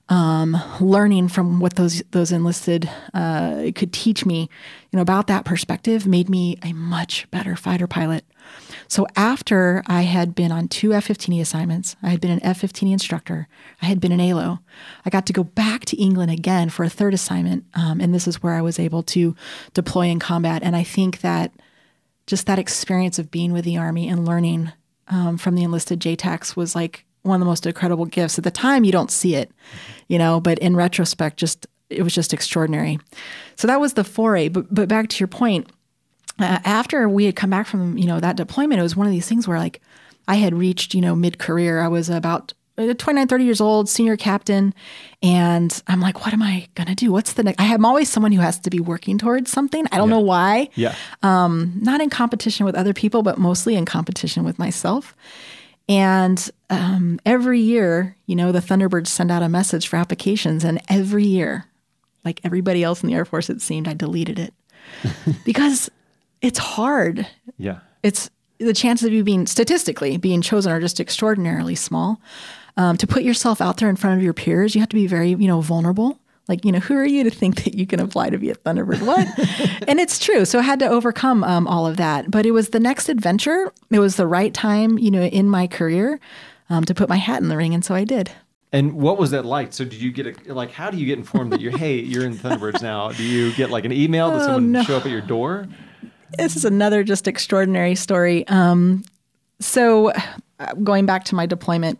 um, 0.09 0.57
learning 0.79 1.27
from 1.27 1.59
what 1.59 1.75
those 1.75 2.01
those 2.11 2.31
enlisted 2.31 2.89
uh, 3.13 3.71
could 3.75 3.91
teach 3.91 4.25
me, 4.25 4.49
you 4.91 4.97
know, 4.97 5.01
about 5.01 5.27
that 5.27 5.45
perspective 5.45 6.07
made 6.07 6.29
me 6.29 6.57
a 6.63 6.73
much 6.73 7.29
better 7.31 7.55
fighter 7.55 7.87
pilot. 7.87 8.23
So 8.87 9.05
after 9.17 9.83
I 9.87 10.03
had 10.03 10.33
been 10.33 10.53
on 10.53 10.69
two 10.69 10.93
F-15E 10.93 11.41
assignments, 11.41 11.97
I 12.01 12.09
had 12.09 12.21
been 12.21 12.31
an 12.31 12.43
F-15E 12.43 12.93
instructor, 12.93 13.49
I 13.81 13.87
had 13.87 13.99
been 13.99 14.13
an 14.13 14.21
ALO, 14.21 14.59
I 15.05 15.09
got 15.09 15.25
to 15.25 15.33
go 15.33 15.43
back 15.43 15.83
to 15.85 15.97
England 15.97 16.31
again 16.31 16.69
for 16.69 16.85
a 16.85 16.89
third 16.89 17.13
assignment, 17.13 17.65
um, 17.73 17.99
and 17.99 18.13
this 18.13 18.27
is 18.27 18.41
where 18.41 18.53
I 18.53 18.61
was 18.61 18.79
able 18.79 19.03
to 19.03 19.35
deploy 19.73 20.07
in 20.07 20.19
combat. 20.19 20.63
And 20.63 20.77
I 20.77 20.83
think 20.83 21.19
that 21.19 21.51
just 22.27 22.45
that 22.47 22.59
experience 22.59 23.19
of 23.19 23.31
being 23.31 23.51
with 23.51 23.65
the 23.65 23.77
Army 23.77 24.07
and 24.07 24.25
learning 24.25 24.71
um, 25.09 25.37
from 25.37 25.55
the 25.55 25.63
enlisted 25.63 25.99
JTACs 25.99 26.55
was 26.55 26.75
like 26.75 27.05
one 27.27 27.35
of 27.35 27.39
the 27.39 27.49
most 27.49 27.65
incredible 27.65 28.05
gifts. 28.05 28.37
At 28.37 28.43
the 28.43 28.51
time, 28.51 28.83
you 28.83 28.91
don't 28.91 29.11
see 29.11 29.35
it, 29.35 29.51
you 30.07 30.17
know, 30.17 30.39
but 30.39 30.59
in 30.59 30.75
retrospect, 30.75 31.37
just 31.37 31.67
it 31.89 32.01
was 32.01 32.13
just 32.13 32.33
extraordinary. 32.33 32.99
So 33.55 33.67
that 33.67 33.79
was 33.79 33.93
the 33.93 34.03
foray. 34.03 34.49
But 34.49 34.73
but 34.73 34.87
back 34.87 35.09
to 35.09 35.19
your 35.19 35.27
point, 35.27 35.69
uh, 36.39 36.59
after 36.65 37.07
we 37.07 37.25
had 37.25 37.35
come 37.35 37.49
back 37.49 37.67
from 37.67 37.97
you 37.97 38.07
know 38.07 38.19
that 38.19 38.37
deployment, 38.37 38.79
it 38.79 38.83
was 38.83 38.95
one 38.95 39.07
of 39.07 39.13
these 39.13 39.27
things 39.27 39.47
where 39.47 39.59
like 39.59 39.81
I 40.27 40.35
had 40.35 40.53
reached 40.53 40.93
you 40.93 41.01
know 41.01 41.15
mid 41.15 41.39
career. 41.39 41.81
I 41.81 41.87
was 41.87 42.09
about 42.09 42.53
uh, 42.77 42.93
29 42.93 43.27
30 43.27 43.43
years 43.43 43.59
old 43.59 43.89
senior 43.89 44.15
captain 44.15 44.71
and 45.23 45.81
i'm 45.87 45.99
like 45.99 46.23
what 46.23 46.31
am 46.31 46.43
i 46.43 46.67
going 46.75 46.85
to 46.85 46.93
do 46.93 47.11
what's 47.11 47.33
the 47.33 47.41
next 47.41 47.59
i'm 47.59 47.83
always 47.83 48.07
someone 48.07 48.31
who 48.31 48.39
has 48.39 48.59
to 48.59 48.69
be 48.69 48.79
working 48.79 49.17
towards 49.17 49.49
something 49.49 49.87
i 49.91 49.97
don't 49.97 50.09
yeah. 50.09 50.15
know 50.15 50.21
why 50.21 50.69
yeah 50.75 50.93
um, 51.23 51.73
not 51.81 52.01
in 52.01 52.09
competition 52.11 52.67
with 52.67 52.75
other 52.75 52.93
people 52.93 53.23
but 53.23 53.39
mostly 53.39 53.73
in 53.73 53.83
competition 53.83 54.43
with 54.43 54.59
myself 54.59 55.15
and 55.89 56.51
um, 56.69 57.19
every 57.25 57.59
year, 57.59 58.15
you 58.25 58.35
know, 58.35 58.51
the 58.51 58.59
Thunderbirds 58.59 59.07
send 59.07 59.31
out 59.31 59.43
a 59.43 59.49
message 59.49 59.87
for 59.87 59.95
applications, 59.95 60.63
and 60.63 60.81
every 60.89 61.23
year, 61.23 61.65
like 62.25 62.41
everybody 62.43 62.83
else 62.83 63.01
in 63.01 63.09
the 63.09 63.15
Air 63.15 63.25
Force, 63.25 63.49
it 63.49 63.61
seemed 63.61 63.87
I 63.87 63.93
deleted 63.93 64.37
it 64.37 64.53
because 65.45 65.89
it's 66.41 66.59
hard. 66.59 67.25
Yeah, 67.57 67.79
it's 68.03 68.29
the 68.59 68.73
chances 68.73 69.07
of 69.07 69.13
you 69.13 69.23
being 69.23 69.47
statistically 69.47 70.17
being 70.17 70.41
chosen 70.41 70.71
are 70.71 70.79
just 70.79 70.99
extraordinarily 70.99 71.75
small. 71.75 72.19
Um, 72.75 72.95
to 72.97 73.07
put 73.07 73.23
yourself 73.23 73.59
out 73.59 73.77
there 73.77 73.89
in 73.89 73.95
front 73.95 74.17
of 74.17 74.23
your 74.23 74.33
peers, 74.33 74.75
you 74.75 74.81
have 74.81 74.89
to 74.89 74.95
be 74.95 75.07
very, 75.07 75.29
you 75.29 75.47
know, 75.47 75.61
vulnerable. 75.61 76.19
Like, 76.47 76.63
you 76.63 76.71
know, 76.71 76.79
who 76.79 76.95
are 76.95 77.05
you 77.05 77.23
to 77.23 77.29
think 77.29 77.63
that 77.63 77.73
you 77.73 77.87
can 77.87 77.99
apply 77.99 78.29
to 78.29 78.37
be 78.37 78.51
a 78.51 78.55
Thunderbird? 78.55 79.01
What? 79.01 79.27
and 79.87 79.99
it's 79.99 80.19
true. 80.19 80.45
So 80.45 80.59
I 80.59 80.61
had 80.61 80.79
to 80.79 80.87
overcome 80.87 81.43
um, 81.43 81.67
all 81.67 81.87
of 81.87 81.97
that. 81.97 82.29
But 82.29 82.45
it 82.45 82.51
was 82.51 82.69
the 82.69 82.79
next 82.79 83.09
adventure. 83.09 83.73
It 83.89 83.99
was 83.99 84.15
the 84.15 84.27
right 84.27 84.53
time, 84.53 84.99
you 84.99 85.09
know, 85.09 85.23
in 85.23 85.49
my 85.49 85.67
career 85.67 86.19
um, 86.69 86.83
to 86.85 86.93
put 86.93 87.09
my 87.09 87.17
hat 87.17 87.41
in 87.41 87.49
the 87.49 87.57
ring. 87.57 87.73
And 87.73 87.83
so 87.83 87.95
I 87.95 88.03
did. 88.03 88.31
And 88.73 88.93
what 88.93 89.17
was 89.17 89.31
that 89.31 89.45
like? 89.45 89.71
So 89.71 89.85
did 89.85 90.01
you 90.01 90.11
get 90.11 90.27
a, 90.27 90.53
like, 90.53 90.71
how 90.71 90.91
do 90.91 90.97
you 90.97 91.05
get 91.05 91.17
informed 91.17 91.53
that 91.53 91.61
you're, 91.61 91.77
hey, 91.77 91.99
you're 91.99 92.25
in 92.25 92.35
Thunderbirds 92.35 92.81
now? 92.81 93.11
Do 93.11 93.23
you 93.23 93.53
get 93.53 93.69
like 93.69 93.85
an 93.85 93.93
email? 93.93 94.29
Does 94.29 94.43
oh, 94.43 94.45
someone 94.45 94.71
no. 94.73 94.83
show 94.83 94.97
up 94.97 95.05
at 95.05 95.11
your 95.11 95.21
door? 95.21 95.67
This 96.37 96.57
is 96.57 96.65
another 96.65 97.03
just 97.03 97.27
extraordinary 97.27 97.95
story. 97.95 98.45
Um, 98.49 99.05
so 99.59 100.11
uh, 100.59 100.73
going 100.83 101.05
back 101.05 101.23
to 101.25 101.35
my 101.35 101.45
deployment, 101.45 101.99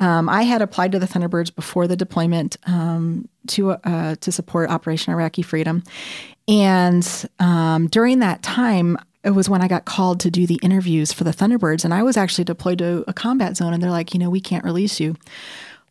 um, 0.00 0.30
I 0.30 0.42
had 0.42 0.62
applied 0.62 0.92
to 0.92 0.98
the 0.98 1.06
Thunderbirds 1.06 1.54
before 1.54 1.86
the 1.86 1.96
deployment 1.96 2.56
um, 2.64 3.28
to 3.48 3.72
uh, 3.72 4.16
to 4.16 4.32
support 4.32 4.70
Operation 4.70 5.12
Iraqi 5.12 5.42
Freedom, 5.42 5.82
and 6.48 7.28
um, 7.38 7.86
during 7.88 8.20
that 8.20 8.42
time, 8.42 8.96
it 9.22 9.30
was 9.30 9.48
when 9.48 9.62
I 9.62 9.68
got 9.68 9.84
called 9.84 10.20
to 10.20 10.30
do 10.30 10.46
the 10.46 10.58
interviews 10.62 11.12
for 11.12 11.24
the 11.24 11.30
Thunderbirds, 11.30 11.84
and 11.84 11.92
I 11.92 12.02
was 12.02 12.16
actually 12.16 12.44
deployed 12.44 12.78
to 12.78 13.04
a 13.06 13.12
combat 13.12 13.56
zone, 13.56 13.72
and 13.72 13.82
they're 13.82 13.90
like, 13.90 14.14
you 14.14 14.20
know, 14.20 14.30
we 14.30 14.40
can't 14.40 14.64
release 14.64 14.98
you. 14.98 15.16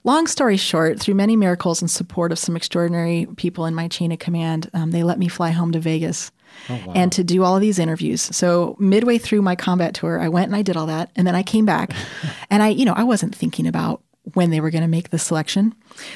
Long 0.04 0.28
story 0.28 0.58
short, 0.58 1.00
through 1.00 1.16
many 1.16 1.36
miracles 1.36 1.82
and 1.82 1.92
support 1.92 2.32
of 2.32 2.40
some 2.40 2.56
extraordinary 2.56 3.28
people 3.36 3.66
in 3.66 3.76
my 3.76 3.88
chain 3.88 4.12
of 4.12 4.20
command, 4.20 4.70
um, 4.74 4.92
they 4.92 5.04
let 5.04 5.20
me 5.20 5.28
fly 5.28 5.52
home 5.52 5.72
to 5.74 5.80
Vegas. 5.80 6.32
Oh, 6.70 6.82
wow. 6.88 6.94
And 6.96 7.12
to 7.12 7.24
do 7.24 7.44
all 7.44 7.56
of 7.56 7.62
these 7.62 7.78
interviews. 7.78 8.22
So 8.36 8.76
midway 8.80 9.18
through 9.20 9.44
my 9.44 9.56
combat 9.56 9.94
tour, 9.94 10.20
I 10.20 10.30
went 10.30 10.48
and 10.48 10.56
I 10.56 10.62
did 10.64 10.78
all 10.78 10.88
that, 10.88 11.12
and 11.16 11.28
then 11.28 11.36
I 11.36 11.44
came 11.44 11.66
back, 11.66 11.94
and 12.50 12.64
I, 12.64 12.70
you 12.70 12.86
know, 12.86 12.94
I 12.96 13.04
wasn't 13.04 13.36
thinking 13.36 13.68
about 13.68 14.02
when 14.34 14.50
they 14.50 14.62
were 14.62 14.72
going 14.72 14.82
to 14.82 14.88
make 14.88 15.10
the 15.10 15.20
selection. 15.20 15.76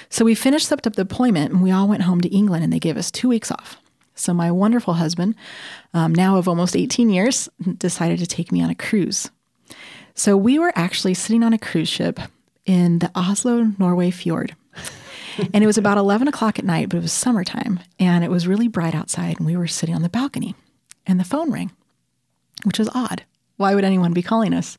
So 0.10 0.26
we 0.26 0.36
finished 0.36 0.72
up 0.72 0.82
the 0.82 0.90
deployment, 0.90 1.52
and 1.52 1.62
we 1.62 1.72
all 1.72 1.88
went 1.88 2.04
home 2.04 2.22
to 2.22 2.30
England, 2.30 2.64
and 2.64 2.74
they 2.74 2.80
gave 2.80 2.98
us 2.98 3.12
two 3.12 3.30
weeks 3.30 3.52
off. 3.52 3.78
So 4.16 4.34
my 4.34 4.52
wonderful 4.52 4.94
husband, 4.94 5.36
um, 5.94 6.14
now 6.14 6.38
of 6.38 6.48
almost 6.48 6.76
18 6.76 7.10
years, 7.10 7.50
decided 7.78 8.20
to 8.20 8.28
take 8.28 8.52
me 8.52 8.62
on 8.62 8.70
a 8.70 8.76
cruise. 8.76 9.30
So 10.16 10.38
we 10.38 10.60
were 10.60 10.72
actually 10.76 11.16
sitting 11.16 11.44
on 11.44 11.54
a 11.54 11.58
cruise 11.58 11.90
ship 11.90 12.20
in 12.66 13.00
the 13.00 13.12
Oslo 13.16 13.74
Norway 13.80 14.12
fjord. 14.12 14.56
and 15.54 15.64
it 15.64 15.68
was 15.68 15.78
about 15.78 15.98
11 15.98 16.28
o'clock 16.28 16.60
at 16.60 16.66
night, 16.66 16.90
but 16.90 16.98
it 16.98 17.02
was 17.02 17.12
summertime 17.12 17.80
and 18.00 18.24
it 18.24 18.30
was 18.30 18.48
really 18.48 18.68
bright 18.68 18.96
outside. 18.96 19.38
And 19.38 19.46
we 19.46 19.58
were 19.58 19.68
sitting 19.68 19.96
on 19.96 20.04
the 20.04 20.10
balcony 20.10 20.56
and 21.08 21.20
the 21.20 21.26
phone 21.26 21.52
rang, 21.52 21.72
which 22.64 22.80
was 22.80 22.90
odd. 22.94 23.24
Why 23.58 23.76
would 23.76 23.84
anyone 23.84 24.14
be 24.14 24.22
calling 24.22 24.54
us? 24.54 24.78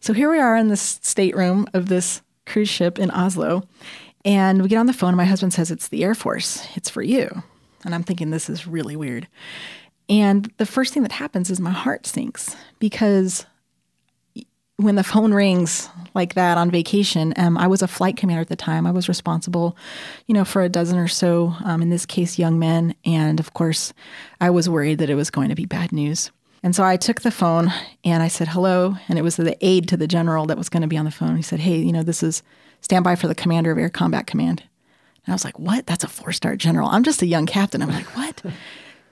So 0.00 0.12
here 0.12 0.30
we 0.30 0.38
are 0.38 0.56
in 0.56 0.68
this 0.68 0.98
stateroom 1.02 1.66
of 1.74 1.88
this 1.88 2.22
cruise 2.46 2.68
ship 2.68 2.98
in 2.98 3.10
Oslo. 3.10 3.66
And 4.24 4.62
we 4.62 4.68
get 4.68 4.78
on 4.78 4.86
the 4.86 4.94
phone, 4.94 5.10
and 5.10 5.16
my 5.18 5.26
husband 5.26 5.52
says, 5.52 5.70
It's 5.70 5.88
the 5.88 6.02
Air 6.02 6.14
Force. 6.14 6.66
It's 6.76 6.88
for 6.88 7.02
you. 7.02 7.42
And 7.84 7.94
I'm 7.94 8.02
thinking, 8.02 8.30
This 8.30 8.48
is 8.48 8.66
really 8.66 8.96
weird. 8.96 9.28
And 10.08 10.52
the 10.58 10.66
first 10.66 10.92
thing 10.92 11.02
that 11.02 11.12
happens 11.12 11.50
is 11.50 11.60
my 11.60 11.70
heart 11.70 12.06
sinks 12.06 12.56
because 12.78 13.46
when 14.76 14.96
the 14.96 15.04
phone 15.04 15.32
rings 15.32 15.88
like 16.14 16.34
that 16.34 16.58
on 16.58 16.70
vacation, 16.70 17.32
um, 17.36 17.56
I 17.56 17.66
was 17.68 17.80
a 17.80 17.88
flight 17.88 18.16
commander 18.16 18.42
at 18.42 18.48
the 18.48 18.56
time. 18.56 18.86
I 18.86 18.90
was 18.90 19.08
responsible, 19.08 19.76
you 20.26 20.34
know, 20.34 20.44
for 20.44 20.62
a 20.62 20.68
dozen 20.68 20.98
or 20.98 21.08
so, 21.08 21.54
um, 21.64 21.80
in 21.80 21.90
this 21.90 22.04
case, 22.04 22.38
young 22.38 22.58
men. 22.58 22.94
And 23.04 23.38
of 23.38 23.54
course, 23.54 23.92
I 24.40 24.50
was 24.50 24.68
worried 24.68 24.98
that 24.98 25.10
it 25.10 25.14
was 25.14 25.30
going 25.30 25.48
to 25.48 25.54
be 25.54 25.64
bad 25.64 25.92
news. 25.92 26.30
And 26.62 26.74
so 26.74 26.82
I 26.82 26.96
took 26.96 27.20
the 27.20 27.30
phone 27.30 27.72
and 28.04 28.22
I 28.22 28.28
said, 28.28 28.48
hello. 28.48 28.96
And 29.08 29.18
it 29.18 29.22
was 29.22 29.36
the 29.36 29.56
aide 29.64 29.86
to 29.88 29.96
the 29.96 30.08
general 30.08 30.46
that 30.46 30.58
was 30.58 30.68
going 30.68 30.80
to 30.80 30.88
be 30.88 30.96
on 30.96 31.04
the 31.04 31.10
phone. 31.10 31.36
He 31.36 31.42
said, 31.42 31.60
hey, 31.60 31.76
you 31.76 31.92
know, 31.92 32.02
this 32.02 32.22
is 32.22 32.42
standby 32.80 33.16
for 33.16 33.28
the 33.28 33.34
commander 33.34 33.70
of 33.70 33.78
Air 33.78 33.90
Combat 33.90 34.26
Command. 34.26 34.64
And 35.26 35.32
I 35.32 35.34
was 35.34 35.44
like, 35.44 35.58
what? 35.58 35.86
That's 35.86 36.04
a 36.04 36.08
four 36.08 36.32
star 36.32 36.56
general. 36.56 36.88
I'm 36.88 37.04
just 37.04 37.22
a 37.22 37.26
young 37.26 37.46
captain. 37.46 37.82
I'm 37.82 37.90
like, 37.90 38.16
what? 38.16 38.42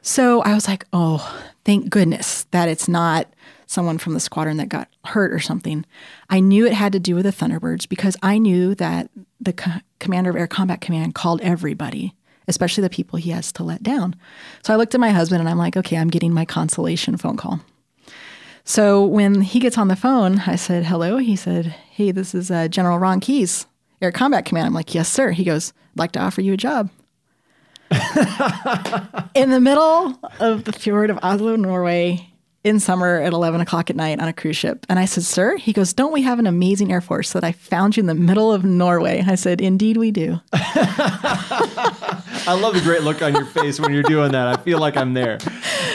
so 0.02 0.42
I 0.42 0.54
was 0.54 0.68
like, 0.68 0.84
oh, 0.92 1.42
thank 1.64 1.90
goodness 1.90 2.44
that 2.50 2.68
it's 2.68 2.88
not 2.88 3.28
someone 3.66 3.98
from 3.98 4.12
the 4.12 4.20
squadron 4.20 4.58
that 4.58 4.68
got 4.68 4.88
hurt 5.06 5.32
or 5.32 5.38
something. 5.38 5.84
I 6.28 6.40
knew 6.40 6.66
it 6.66 6.74
had 6.74 6.92
to 6.92 7.00
do 7.00 7.14
with 7.14 7.24
the 7.24 7.32
Thunderbirds 7.32 7.88
because 7.88 8.16
I 8.22 8.38
knew 8.38 8.74
that 8.74 9.10
the 9.40 9.54
co- 9.54 9.80
commander 9.98 10.30
of 10.30 10.36
Air 10.36 10.46
Combat 10.46 10.80
Command 10.82 11.14
called 11.14 11.40
everybody, 11.40 12.14
especially 12.46 12.82
the 12.82 12.90
people 12.90 13.18
he 13.18 13.30
has 13.30 13.50
to 13.52 13.64
let 13.64 13.82
down. 13.82 14.14
So 14.62 14.74
I 14.74 14.76
looked 14.76 14.94
at 14.94 15.00
my 15.00 15.10
husband 15.10 15.40
and 15.40 15.48
I'm 15.48 15.58
like, 15.58 15.76
okay, 15.76 15.96
I'm 15.96 16.08
getting 16.10 16.34
my 16.34 16.44
consolation 16.44 17.16
phone 17.16 17.38
call. 17.38 17.60
So 18.64 19.04
when 19.04 19.40
he 19.40 19.58
gets 19.58 19.78
on 19.78 19.88
the 19.88 19.96
phone, 19.96 20.40
I 20.46 20.56
said, 20.56 20.84
hello. 20.84 21.16
He 21.16 21.34
said, 21.34 21.66
hey, 21.66 22.12
this 22.12 22.34
is 22.34 22.50
uh, 22.50 22.68
General 22.68 22.98
Ron 22.98 23.20
Keys, 23.20 23.66
Air 24.00 24.12
Combat 24.12 24.44
Command. 24.44 24.66
I'm 24.66 24.74
like, 24.74 24.94
yes, 24.94 25.08
sir. 25.08 25.30
He 25.30 25.44
goes, 25.44 25.72
I'd 25.92 25.98
like 25.98 26.12
to 26.12 26.20
offer 26.20 26.40
you 26.40 26.54
a 26.54 26.56
job. 26.56 26.90
in 29.34 29.50
the 29.50 29.60
middle 29.60 30.18
of 30.40 30.64
the 30.64 30.72
fjord 30.72 31.10
of 31.10 31.18
Oslo, 31.22 31.56
Norway, 31.56 32.32
in 32.64 32.80
summer 32.80 33.20
at 33.20 33.32
11 33.32 33.60
o'clock 33.60 33.90
at 33.90 33.96
night 33.96 34.20
on 34.20 34.28
a 34.28 34.32
cruise 34.32 34.56
ship. 34.56 34.86
And 34.88 34.98
I 34.98 35.04
said, 35.04 35.24
Sir, 35.24 35.56
he 35.56 35.72
goes, 35.72 35.92
Don't 35.92 36.12
we 36.12 36.22
have 36.22 36.38
an 36.38 36.46
amazing 36.46 36.92
Air 36.92 37.00
Force 37.00 37.32
that 37.32 37.44
I 37.44 37.52
found 37.52 37.96
you 37.96 38.00
in 38.02 38.06
the 38.06 38.14
middle 38.14 38.52
of 38.52 38.64
Norway? 38.64 39.22
I 39.26 39.34
said, 39.34 39.60
Indeed, 39.60 39.96
we 39.96 40.10
do. 40.10 40.40
I 42.44 42.58
love 42.60 42.74
the 42.74 42.80
great 42.80 43.02
look 43.02 43.20
on 43.20 43.34
your 43.34 43.44
face 43.46 43.78
when 43.78 43.92
you're 43.92 44.02
doing 44.04 44.32
that. 44.32 44.48
I 44.48 44.56
feel 44.62 44.78
like 44.78 44.96
I'm 44.96 45.12
there. 45.12 45.38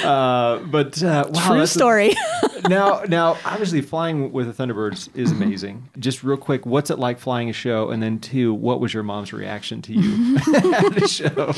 Uh, 0.03 0.59
but 0.59 1.01
uh, 1.01 1.25
wow, 1.29 1.47
true 1.47 1.65
story. 1.65 2.11
A, 2.11 2.15
now, 2.67 3.03
now, 3.07 3.37
obviously, 3.45 3.81
flying 3.81 4.31
with 4.31 4.47
the 4.47 4.63
Thunderbirds 4.63 5.09
is 5.15 5.31
mm-hmm. 5.31 5.41
amazing. 5.41 5.89
Just 5.99 6.23
real 6.23 6.37
quick, 6.37 6.65
what's 6.65 6.89
it 6.89 6.99
like 6.99 7.19
flying 7.19 7.49
a 7.49 7.53
show? 7.53 7.89
And 7.89 8.01
then, 8.01 8.19
two, 8.19 8.53
what 8.53 8.79
was 8.79 8.93
your 8.93 9.03
mom's 9.03 9.33
reaction 9.33 9.81
to 9.83 9.93
you 9.93 10.37
at 10.37 10.93
the 10.93 11.07
show? 11.07 11.53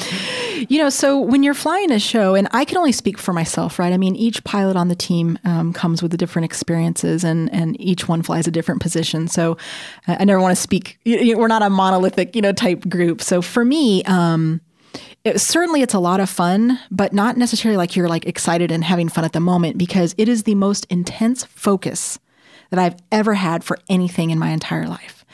You 0.67 0.79
know, 0.79 0.89
so 0.89 1.19
when 1.19 1.43
you're 1.43 1.53
flying 1.53 1.91
a 1.91 1.99
show, 1.99 2.35
and 2.35 2.47
I 2.51 2.65
can 2.65 2.77
only 2.77 2.91
speak 2.91 3.17
for 3.17 3.33
myself, 3.33 3.79
right? 3.79 3.93
I 3.93 3.97
mean, 3.97 4.15
each 4.15 4.43
pilot 4.43 4.75
on 4.75 4.87
the 4.87 4.95
team 4.95 5.39
um, 5.45 5.73
comes 5.73 6.01
with 6.01 6.11
the 6.11 6.17
different 6.17 6.45
experiences, 6.45 7.23
and 7.23 7.51
and 7.53 7.79
each 7.79 8.07
one 8.07 8.21
flies 8.21 8.47
a 8.47 8.51
different 8.51 8.81
position. 8.81 9.27
So, 9.27 9.57
I 10.07 10.25
never 10.25 10.41
want 10.41 10.55
to 10.55 10.61
speak. 10.61 10.99
We're 11.05 11.47
not 11.47 11.61
a 11.61 11.69
monolithic, 11.69 12.35
you 12.35 12.41
know, 12.41 12.53
type 12.53 12.87
group. 12.89 13.21
So 13.21 13.41
for 13.41 13.65
me. 13.65 14.03
Um, 14.03 14.61
it, 15.29 15.39
certainly 15.39 15.81
it's 15.81 15.93
a 15.93 16.00
lot 16.00 16.19
of 16.19 16.29
fun, 16.29 16.79
but 16.91 17.13
not 17.13 17.38
necessarily 17.38 17.77
like 17.77 17.95
you're 17.95 18.09
like 18.09 18.25
excited 18.25 18.71
and 18.71 18.83
having 18.83 19.09
fun 19.09 19.24
at 19.24 19.33
the 19.33 19.39
moment 19.39 19.77
because 19.77 20.13
it 20.17 20.27
is 20.27 20.43
the 20.43 20.55
most 20.55 20.86
intense 20.89 21.45
focus 21.45 22.19
that 22.69 22.79
I've 22.79 22.95
ever 23.12 23.33
had 23.33 23.63
for 23.63 23.77
anything 23.89 24.29
in 24.29 24.39
my 24.39 24.50
entire 24.50 24.88
life. 24.88 25.25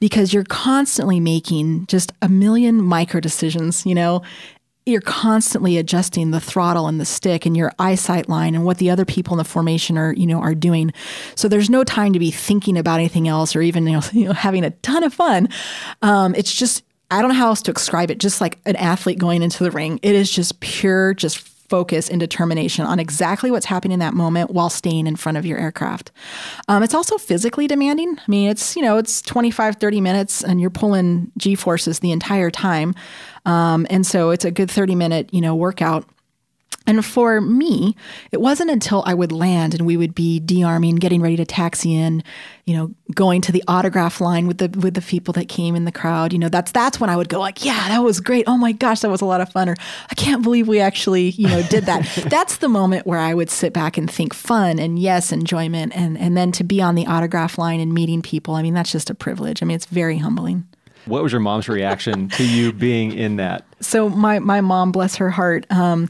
Because 0.00 0.32
you're 0.32 0.44
constantly 0.44 1.20
making 1.20 1.86
just 1.86 2.12
a 2.20 2.28
million 2.28 2.82
micro 2.82 3.20
decisions, 3.20 3.86
you 3.86 3.94
know, 3.94 4.22
you're 4.86 5.00
constantly 5.00 5.78
adjusting 5.78 6.30
the 6.30 6.40
throttle 6.40 6.88
and 6.88 7.00
the 7.00 7.06
stick 7.06 7.46
and 7.46 7.56
your 7.56 7.72
eyesight 7.78 8.28
line 8.28 8.54
and 8.54 8.64
what 8.64 8.78
the 8.78 8.90
other 8.90 9.06
people 9.06 9.32
in 9.32 9.38
the 9.38 9.44
formation 9.44 9.96
are 9.96 10.12
you 10.12 10.26
know 10.26 10.40
are 10.40 10.54
doing. 10.54 10.92
So 11.36 11.48
there's 11.48 11.70
no 11.70 11.84
time 11.84 12.12
to 12.12 12.18
be 12.18 12.30
thinking 12.30 12.76
about 12.76 13.00
anything 13.00 13.26
else 13.26 13.56
or 13.56 13.62
even 13.62 13.86
you 13.86 13.94
know, 13.94 14.02
you 14.12 14.26
know 14.26 14.34
having 14.34 14.64
a 14.64 14.70
ton 14.70 15.02
of 15.02 15.14
fun. 15.14 15.48
Um, 16.02 16.34
it's 16.34 16.54
just 16.54 16.84
I 17.10 17.20
don't 17.20 17.30
know 17.30 17.36
how 17.36 17.48
else 17.48 17.62
to 17.62 17.72
describe 17.72 18.10
it. 18.10 18.18
Just 18.18 18.40
like 18.40 18.58
an 18.66 18.76
athlete 18.76 19.18
going 19.18 19.42
into 19.42 19.62
the 19.62 19.70
ring, 19.70 20.00
it 20.02 20.14
is 20.14 20.30
just 20.30 20.60
pure, 20.60 21.14
just 21.14 21.38
focus 21.68 22.08
and 22.08 22.20
determination 22.20 22.84
on 22.84 22.98
exactly 22.98 23.50
what's 23.50 23.66
happening 23.66 23.94
in 23.94 23.98
that 24.00 24.14
moment 24.14 24.50
while 24.50 24.70
staying 24.70 25.06
in 25.06 25.16
front 25.16 25.38
of 25.38 25.46
your 25.46 25.58
aircraft. 25.58 26.12
Um, 26.68 26.82
it's 26.82 26.94
also 26.94 27.16
physically 27.16 27.66
demanding. 27.66 28.18
I 28.18 28.22
mean, 28.28 28.50
it's, 28.50 28.76
you 28.76 28.82
know, 28.82 28.98
it's 28.98 29.22
25, 29.22 29.76
30 29.76 30.00
minutes 30.00 30.44
and 30.44 30.60
you're 30.60 30.70
pulling 30.70 31.32
G 31.38 31.54
forces 31.54 32.00
the 32.00 32.12
entire 32.12 32.50
time. 32.50 32.94
Um, 33.46 33.86
and 33.90 34.06
so 34.06 34.30
it's 34.30 34.44
a 34.44 34.50
good 34.50 34.70
30 34.70 34.94
minute, 34.94 35.32
you 35.32 35.40
know, 35.40 35.54
workout. 35.54 36.06
And 36.86 37.04
for 37.04 37.40
me, 37.40 37.96
it 38.30 38.40
wasn't 38.40 38.70
until 38.70 39.02
I 39.06 39.14
would 39.14 39.32
land 39.32 39.74
and 39.74 39.86
we 39.86 39.96
would 39.96 40.14
be 40.14 40.38
dearming, 40.38 41.00
getting 41.00 41.22
ready 41.22 41.36
to 41.36 41.46
taxi 41.46 41.94
in, 41.94 42.22
you 42.66 42.76
know, 42.76 42.94
going 43.14 43.40
to 43.42 43.52
the 43.52 43.64
autograph 43.66 44.20
line 44.20 44.46
with 44.46 44.58
the 44.58 44.68
with 44.78 44.94
the 44.94 45.00
people 45.00 45.32
that 45.32 45.48
came 45.48 45.76
in 45.76 45.86
the 45.86 45.92
crowd. 45.92 46.32
You 46.32 46.38
know, 46.38 46.50
that's 46.50 46.72
that's 46.72 47.00
when 47.00 47.08
I 47.08 47.16
would 47.16 47.30
go 47.30 47.40
like, 47.40 47.64
yeah, 47.64 47.88
that 47.88 48.00
was 48.00 48.20
great. 48.20 48.44
Oh 48.46 48.58
my 48.58 48.72
gosh, 48.72 49.00
that 49.00 49.10
was 49.10 49.22
a 49.22 49.26
lot 49.26 49.40
of 49.40 49.50
fun. 49.50 49.70
Or 49.70 49.76
I 50.10 50.14
can't 50.14 50.42
believe 50.42 50.68
we 50.68 50.80
actually, 50.80 51.30
you 51.30 51.48
know, 51.48 51.62
did 51.62 51.86
that. 51.86 52.04
that's 52.28 52.58
the 52.58 52.68
moment 52.68 53.06
where 53.06 53.18
I 53.18 53.32
would 53.32 53.48
sit 53.48 53.72
back 53.72 53.96
and 53.96 54.10
think 54.10 54.34
fun 54.34 54.78
and 54.78 54.98
yes, 54.98 55.32
enjoyment 55.32 55.96
and 55.96 56.18
and 56.18 56.36
then 56.36 56.52
to 56.52 56.64
be 56.64 56.82
on 56.82 56.96
the 56.96 57.06
autograph 57.06 57.56
line 57.56 57.80
and 57.80 57.94
meeting 57.94 58.20
people. 58.20 58.54
I 58.54 58.62
mean, 58.62 58.74
that's 58.74 58.92
just 58.92 59.08
a 59.08 59.14
privilege. 59.14 59.62
I 59.62 59.66
mean, 59.66 59.74
it's 59.74 59.86
very 59.86 60.18
humbling. 60.18 60.66
What 61.06 61.22
was 61.22 61.32
your 61.32 61.40
mom's 61.40 61.68
reaction 61.68 62.28
to 62.30 62.46
you 62.46 62.72
being 62.72 63.12
in 63.12 63.36
that? 63.36 63.66
So 63.86 64.08
my 64.08 64.38
my 64.38 64.60
mom, 64.60 64.92
bless 64.92 65.16
her 65.16 65.30
heart, 65.30 65.66
um, 65.70 66.08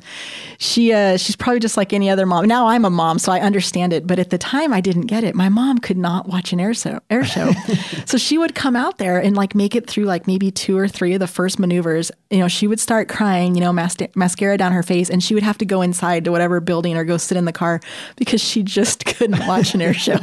she 0.59 0.93
uh, 0.93 1.17
she's 1.17 1.37
probably 1.37 1.61
just 1.61 1.77
like 1.77 1.93
any 1.93 2.09
other 2.09 2.27
mom. 2.27 2.47
Now 2.47 2.69
I'm 2.69 2.85
a 2.85 2.91
mom, 2.91 3.19
so 3.19 3.33
I 3.33 3.41
understand 3.41 3.93
it. 3.93 4.07
But 4.07 4.19
at 4.19 4.31
the 4.31 4.39
time, 4.39 4.73
I 4.73 4.81
didn't 4.81 5.07
get 5.07 5.25
it. 5.25 5.35
My 5.35 5.49
mom 5.49 5.79
could 5.79 5.97
not 5.97 6.29
watch 6.29 6.53
an 6.53 6.61
air 6.61 6.75
show. 6.75 7.01
Air 7.11 7.25
show, 7.25 7.53
so 8.07 8.19
she 8.19 8.39
would 8.39 8.55
come 8.55 8.77
out 8.77 8.99
there 8.99 9.19
and 9.19 9.37
like 9.37 9.55
make 9.55 9.75
it 9.75 9.87
through 9.89 10.05
like 10.05 10.27
maybe 10.27 10.51
two 10.51 10.77
or 10.77 10.89
three 10.89 11.15
of 11.15 11.21
the 11.21 11.27
first 11.27 11.59
maneuvers. 11.59 12.11
You 12.31 12.39
know, 12.39 12.49
she 12.49 12.67
would 12.67 12.81
start 12.81 13.09
crying. 13.09 13.55
You 13.55 13.61
know, 13.61 13.73
mas- 13.73 13.97
mascara 14.15 14.57
down 14.57 14.73
her 14.73 14.83
face, 14.83 15.11
and 15.11 15.23
she 15.23 15.35
would 15.35 15.43
have 15.43 15.59
to 15.59 15.65
go 15.65 15.83
inside 15.83 16.25
to 16.25 16.33
whatever 16.33 16.61
building 16.61 16.97
or 16.97 17.05
go 17.05 17.17
sit 17.17 17.37
in 17.37 17.45
the 17.45 17.53
car 17.53 17.81
because 18.17 18.43
she 18.43 18.63
just 18.63 19.05
couldn't 19.07 19.47
watch 19.47 19.75
an 19.75 19.83
air 19.83 19.95
show. 19.95 20.19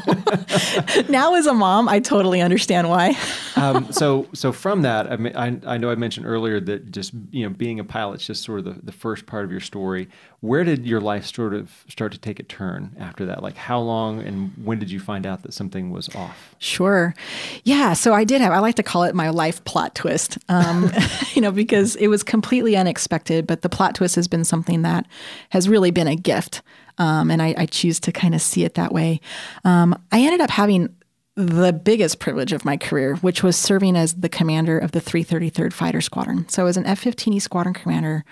now 1.10 1.36
as 1.36 1.46
a 1.46 1.54
mom, 1.54 1.88
I 1.90 2.00
totally 2.00 2.42
understand 2.42 2.90
why. 2.90 3.18
um, 3.56 3.92
so 3.92 4.28
so 4.34 4.52
from 4.52 4.82
that, 4.84 5.12
I, 5.12 5.48
I, 5.48 5.74
I 5.74 5.78
know 5.78 5.92
I 5.92 5.96
mentioned 5.96 6.26
earlier 6.26 6.60
that 6.60 6.92
just 6.92 7.14
you 7.32 7.41
you 7.42 7.50
know, 7.50 7.56
being 7.56 7.80
a 7.80 7.84
pilot's 7.84 8.28
just 8.28 8.44
sort 8.44 8.60
of 8.60 8.66
the, 8.66 8.86
the 8.86 8.92
first 8.92 9.26
part 9.26 9.46
of 9.46 9.52
your 9.52 9.60
story. 9.60 10.08
Where 10.42 10.64
did 10.64 10.86
your 10.86 11.02
life 11.02 11.26
sort 11.26 11.56
of 11.56 11.72
start 11.90 12.12
to 12.12 12.20
take 12.20 12.40
a 12.40 12.44
turn 12.44 12.96
after 13.00 13.26
that? 13.26 13.42
Like 13.42 13.58
how 13.58 13.80
long 13.80 14.22
and 14.22 14.54
when 14.64 14.78
did 14.78 14.92
you 14.92 15.00
find 15.00 15.26
out 15.26 15.42
that 15.42 15.56
something 15.56 15.90
was 15.90 16.14
off? 16.16 16.54
Sure. 16.60 17.16
Yeah. 17.64 17.94
So 17.94 18.14
I 18.14 18.26
did 18.26 18.42
have, 18.42 18.54
I 18.54 18.60
like 18.60 18.76
to 18.76 18.84
call 18.84 19.06
it 19.06 19.16
my 19.16 19.30
life 19.30 19.64
plot 19.66 19.96
twist, 19.96 20.38
um, 20.50 20.92
you 21.34 21.42
know, 21.42 21.52
because 21.52 21.96
it 21.96 22.10
was 22.10 22.22
completely 22.22 22.78
unexpected, 22.78 23.48
but 23.48 23.64
the 23.64 23.70
plot 23.70 23.96
twist 23.96 24.16
has 24.18 24.28
been 24.28 24.46
something 24.46 24.84
that 24.84 25.08
has 25.50 25.68
really 25.68 25.90
been 25.90 26.08
a 26.08 26.16
gift. 26.16 26.62
Um, 27.00 27.32
and 27.32 27.42
I, 27.42 27.56
I, 27.58 27.66
choose 27.66 28.00
to 28.02 28.12
kind 28.12 28.36
of 28.36 28.42
see 28.42 28.64
it 28.64 28.76
that 28.76 28.94
way. 28.94 29.22
Um, 29.64 30.00
I 30.12 30.22
ended 30.22 30.42
up 30.42 30.52
having 30.52 30.94
the 31.36 31.72
biggest 31.72 32.20
privilege 32.20 32.52
of 32.52 32.66
my 32.66 32.76
career, 32.76 33.16
which 33.18 33.42
was 33.42 33.56
serving 33.56 33.96
as 33.96 34.16
the 34.16 34.28
commander 34.28 34.78
of 34.78 34.92
the 34.92 35.00
333rd 35.00 35.72
Fighter 35.72 36.02
Squadron. 36.02 36.48
So, 36.50 36.66
as 36.66 36.76
an 36.76 36.86
F 36.86 37.02
15E 37.02 37.42
squadron 37.42 37.74
commander, 37.74 38.26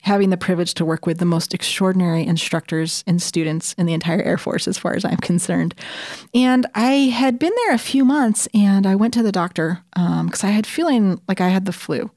having 0.00 0.30
the 0.30 0.38
privilege 0.38 0.72
to 0.74 0.84
work 0.84 1.04
with 1.04 1.18
the 1.18 1.26
most 1.26 1.52
extraordinary 1.52 2.24
instructors 2.24 3.04
and 3.06 3.20
students 3.20 3.74
in 3.74 3.84
the 3.84 3.92
entire 3.92 4.22
Air 4.22 4.38
Force, 4.38 4.66
as 4.66 4.78
far 4.78 4.94
as 4.94 5.04
I'm 5.04 5.18
concerned. 5.18 5.74
And 6.34 6.66
I 6.74 6.92
had 7.12 7.38
been 7.38 7.52
there 7.56 7.74
a 7.74 7.78
few 7.78 8.06
months 8.06 8.48
and 8.54 8.86
I 8.86 8.94
went 8.94 9.12
to 9.14 9.22
the 9.22 9.32
doctor 9.32 9.82
because 9.94 10.44
um, 10.44 10.48
I 10.48 10.52
had 10.52 10.66
feeling 10.66 11.20
like 11.28 11.42
I 11.42 11.48
had 11.48 11.66
the 11.66 11.72
flu, 11.72 12.10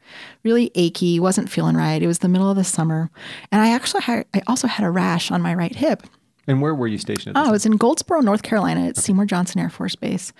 really 0.43 0.72
achy, 0.75 1.19
wasn't 1.19 1.50
feeling 1.50 1.75
right. 1.75 2.01
It 2.01 2.08
was 2.08 2.19
the 2.19 2.29
middle 2.29 2.50
of 2.50 2.55
the 2.55 2.63
summer. 2.63 3.10
And 3.51 3.62
I 3.62 3.72
actually 3.72 4.03
had, 4.03 4.25
I 4.34 4.41
also 4.48 4.67
had 4.67 4.86
a 4.86 4.91
rash 4.91 5.31
on 5.31 5.41
my 5.41 5.53
right 5.53 5.75
hip. 5.75 6.03
And 6.50 6.63
where 6.63 6.74
were 6.74 6.88
you 6.88 6.98
stationed? 6.98 7.38
oh, 7.38 7.44
I 7.44 7.51
was 7.51 7.65
in 7.68 7.77
Goldsboro, 7.77 8.22
North 8.22 8.41
Carolina 8.41 8.82
at 8.82 8.98
okay. 8.98 9.01
Seymour 9.01 9.25
Johnson 9.25 9.62
Air 9.62 9.70
Force 9.70 9.96
Base. 9.96 10.34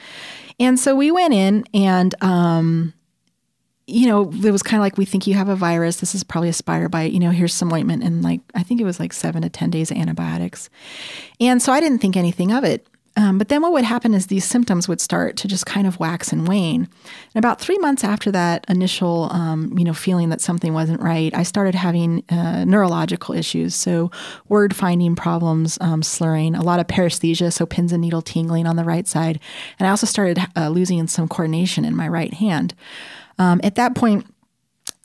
And 0.60 0.80
so 0.80 0.96
we 0.96 1.12
went 1.12 1.36
in 1.36 1.66
and, 1.72 2.16
um, 2.24 2.94
you 3.86 4.08
know, 4.08 4.32
it 4.44 4.51
was 4.51 4.63
kind 4.63 4.80
of 4.80 4.84
like, 4.84 4.98
we 4.98 5.06
think 5.06 5.28
you 5.28 5.36
have 5.36 5.50
a 5.50 5.56
virus. 5.56 6.00
This 6.00 6.16
is 6.16 6.24
probably 6.24 6.50
a 6.50 6.54
spider 6.54 6.89
bite. 6.89 7.12
You 7.12 7.20
know, 7.20 7.30
here's 7.30 7.54
some 7.54 7.72
ointment 7.72 8.04
and 8.04 8.24
like, 8.24 8.42
I 8.56 8.63
think 8.63 8.82
it 8.82 8.86
was 8.86 9.00
like 9.00 9.13
seven 9.13 9.44
to 9.44 9.50
10 9.50 9.70
days 9.70 9.92
of 9.92 9.98
antibiotics. 9.98 10.70
And 11.39 11.62
so 11.62 11.72
I 11.72 11.80
didn't 11.80 12.00
think 12.00 12.18
anything 12.18 12.51
of 12.51 12.63
it. 12.63 12.88
Um, 13.16 13.38
but 13.38 13.50
then 13.50 13.62
what 13.62 13.74
would 13.74 13.84
happen 13.84 14.13
is 14.13 14.28
these 14.28 14.46
symptoms 14.46 14.88
would 14.88 15.01
start 15.01 15.36
to 15.38 15.48
just 15.48 15.66
kind 15.66 15.86
of 15.88 16.00
wax 16.00 16.32
and 16.32 16.48
wane. 16.48 16.88
And 17.34 17.36
about 17.36 17.60
three 17.60 17.78
months 17.80 18.04
after 18.04 18.32
that 18.32 18.66
initial, 18.70 19.30
um, 19.32 19.78
you 19.78 19.84
know, 19.84 19.94
feeling 19.94 20.30
that 20.30 20.42
something 20.42 20.74
wasn't 20.74 21.01
right, 21.01 21.34
I 21.36 21.44
started 21.44 21.75
having 21.75 22.24
uh, 22.30 22.63
neurological 22.66 23.36
issues. 23.36 23.75
So 23.75 24.12
word 24.48 24.75
finding 24.75 25.16
problems, 25.16 25.78
um, 25.82 26.04
slurring, 26.04 26.56
a 26.56 26.63
lot 26.63 26.80
of 26.80 26.88
paresthesia, 26.88 27.51
so 27.51 27.66
pins 27.66 27.92
and 27.92 28.01
needle 28.01 28.22
tingling 28.22 28.68
on 28.68 28.75
the 28.75 28.84
right 28.86 29.08
side. 29.08 29.39
And 29.80 29.88
I 29.88 29.92
also 29.92 30.08
started 30.08 30.39
uh, 30.56 30.70
losing 30.70 31.06
some 31.08 31.28
coordination 31.28 31.86
in 31.86 31.96
my 31.96 32.08
right 32.08 32.34
hand. 32.34 32.74
Um, 33.38 33.60
at 33.63 33.75
that 33.75 33.96
point, 33.96 34.25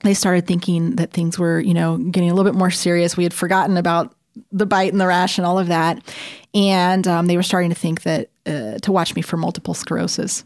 they 0.03 0.15
started 0.15 0.47
thinking 0.47 0.97
that 0.97 1.13
things 1.13 1.39
were, 1.39 1.61
you 1.61 1.75
know, 1.75 1.97
getting 1.97 2.31
a 2.31 2.35
little 2.35 2.51
bit 2.51 2.59
more 2.59 2.71
serious. 2.71 3.17
We 3.17 3.25
had 3.25 3.35
forgotten 3.35 3.77
about 3.77 4.15
the 4.53 4.67
bite 4.67 4.93
and 4.93 5.00
the 5.00 5.07
rash 5.07 5.38
and 5.38 5.47
all 5.47 5.59
of 5.59 5.69
that. 5.69 6.03
And 6.55 7.07
um, 7.07 7.26
they 7.26 7.37
were 7.37 7.43
starting 7.43 7.71
to 7.71 7.76
think 7.76 8.03
that 8.03 8.31
uh, 8.47 8.79
to 8.79 8.93
watch 8.93 9.14
me 9.14 9.23
for 9.23 9.37
multiple 9.37 9.75
sclerosis. 9.75 10.45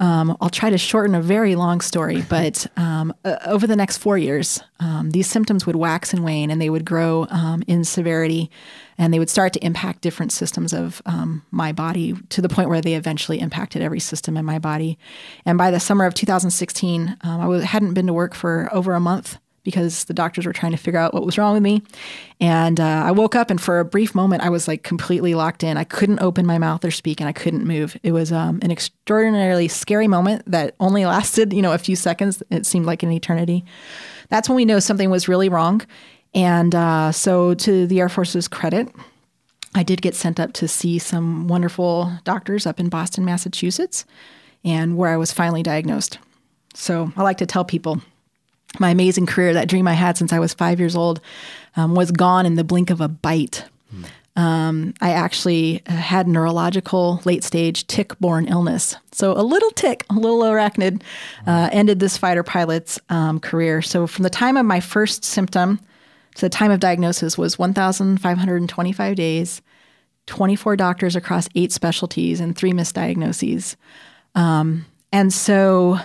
Um, 0.00 0.36
I'll 0.40 0.50
try 0.50 0.70
to 0.70 0.78
shorten 0.78 1.16
a 1.16 1.20
very 1.20 1.56
long 1.56 1.80
story, 1.80 2.22
but 2.28 2.66
um, 2.76 3.12
uh, 3.24 3.36
over 3.46 3.66
the 3.66 3.76
next 3.76 3.98
four 3.98 4.16
years, 4.16 4.60
um, 4.80 5.10
these 5.10 5.26
symptoms 5.26 5.66
would 5.66 5.76
wax 5.76 6.12
and 6.12 6.24
wane 6.24 6.50
and 6.50 6.60
they 6.60 6.70
would 6.70 6.84
grow 6.84 7.26
um, 7.30 7.62
in 7.66 7.84
severity 7.84 8.50
and 8.96 9.12
they 9.12 9.18
would 9.18 9.30
start 9.30 9.52
to 9.52 9.64
impact 9.64 10.00
different 10.00 10.32
systems 10.32 10.72
of 10.72 11.02
um, 11.06 11.44
my 11.50 11.72
body 11.72 12.14
to 12.30 12.40
the 12.40 12.48
point 12.48 12.68
where 12.68 12.80
they 12.80 12.94
eventually 12.94 13.40
impacted 13.40 13.82
every 13.82 14.00
system 14.00 14.36
in 14.36 14.44
my 14.44 14.58
body. 14.58 14.98
And 15.44 15.58
by 15.58 15.70
the 15.70 15.80
summer 15.80 16.04
of 16.04 16.14
2016, 16.14 17.16
um, 17.22 17.40
I 17.40 17.44
w- 17.44 17.60
hadn't 17.60 17.94
been 17.94 18.06
to 18.06 18.12
work 18.12 18.34
for 18.34 18.68
over 18.72 18.94
a 18.94 19.00
month 19.00 19.38
because 19.68 20.04
the 20.04 20.14
doctors 20.14 20.46
were 20.46 20.52
trying 20.54 20.72
to 20.72 20.78
figure 20.78 20.98
out 20.98 21.12
what 21.12 21.26
was 21.26 21.36
wrong 21.36 21.52
with 21.52 21.62
me. 21.62 21.82
And 22.40 22.80
uh, 22.80 23.02
I 23.04 23.10
woke 23.10 23.36
up, 23.36 23.50
and 23.50 23.60
for 23.60 23.80
a 23.80 23.84
brief 23.84 24.14
moment, 24.14 24.42
I 24.42 24.48
was 24.48 24.66
like 24.66 24.82
completely 24.82 25.34
locked 25.34 25.62
in. 25.62 25.76
I 25.76 25.84
couldn't 25.84 26.20
open 26.20 26.46
my 26.46 26.56
mouth 26.56 26.82
or 26.86 26.90
speak, 26.90 27.20
and 27.20 27.28
I 27.28 27.32
couldn't 27.32 27.66
move. 27.66 27.98
It 28.02 28.12
was 28.12 28.32
um, 28.32 28.60
an 28.62 28.70
extraordinarily 28.70 29.68
scary 29.68 30.08
moment 30.08 30.50
that 30.50 30.74
only 30.80 31.04
lasted, 31.04 31.52
you 31.52 31.60
know, 31.60 31.74
a 31.74 31.78
few 31.78 31.96
seconds. 31.96 32.42
It 32.50 32.64
seemed 32.64 32.86
like 32.86 33.02
an 33.02 33.12
eternity. 33.12 33.62
That's 34.30 34.48
when 34.48 34.56
we 34.56 34.64
know 34.64 34.78
something 34.78 35.10
was 35.10 35.28
really 35.28 35.50
wrong. 35.50 35.82
And 36.34 36.74
uh, 36.74 37.12
so, 37.12 37.52
to 37.52 37.86
the 37.86 38.00
Air 38.00 38.08
Force's 38.08 38.48
credit, 38.48 38.88
I 39.74 39.82
did 39.82 40.00
get 40.00 40.14
sent 40.14 40.40
up 40.40 40.54
to 40.54 40.66
see 40.66 40.98
some 40.98 41.46
wonderful 41.46 42.10
doctors 42.24 42.66
up 42.66 42.80
in 42.80 42.88
Boston, 42.88 43.26
Massachusetts, 43.26 44.06
and 44.64 44.96
where 44.96 45.10
I 45.10 45.18
was 45.18 45.30
finally 45.30 45.62
diagnosed. 45.62 46.18
So 46.74 47.12
I 47.16 47.22
like 47.22 47.38
to 47.38 47.46
tell 47.46 47.64
people 47.64 48.00
my 48.78 48.90
amazing 48.90 49.26
career, 49.26 49.54
that 49.54 49.68
dream 49.68 49.88
I 49.88 49.94
had 49.94 50.16
since 50.16 50.32
I 50.32 50.38
was 50.38 50.54
five 50.54 50.78
years 50.78 50.94
old, 50.94 51.20
um, 51.76 51.94
was 51.94 52.10
gone 52.10 52.46
in 52.46 52.56
the 52.56 52.64
blink 52.64 52.90
of 52.90 53.00
a 53.00 53.08
bite. 53.08 53.64
Um, 54.38 54.94
I 55.00 55.10
actually 55.10 55.82
uh, 55.88 55.94
had 55.94 56.28
neurological 56.28 57.20
late 57.24 57.42
stage 57.42 57.88
tick 57.88 58.16
borne 58.20 58.46
illness. 58.46 58.94
So, 59.10 59.32
a 59.32 59.42
little 59.42 59.70
tick, 59.72 60.06
a 60.10 60.14
little 60.14 60.42
arachnid, 60.42 61.02
uh, 61.44 61.68
ended 61.72 61.98
this 61.98 62.16
fighter 62.16 62.44
pilot's 62.44 63.00
um, 63.08 63.40
career. 63.40 63.82
So, 63.82 64.06
from 64.06 64.22
the 64.22 64.30
time 64.30 64.56
of 64.56 64.64
my 64.64 64.78
first 64.78 65.24
symptom 65.24 65.80
to 66.36 66.40
the 66.40 66.48
time 66.48 66.70
of 66.70 66.78
diagnosis 66.78 67.36
was 67.36 67.58
1,525 67.58 69.16
days, 69.16 69.60
24 70.26 70.76
doctors 70.76 71.16
across 71.16 71.48
eight 71.56 71.72
specialties, 71.72 72.38
and 72.38 72.56
three 72.56 72.72
misdiagnoses. 72.72 73.74
Um, 74.36 74.86
and 75.10 75.32
so, 75.34 75.98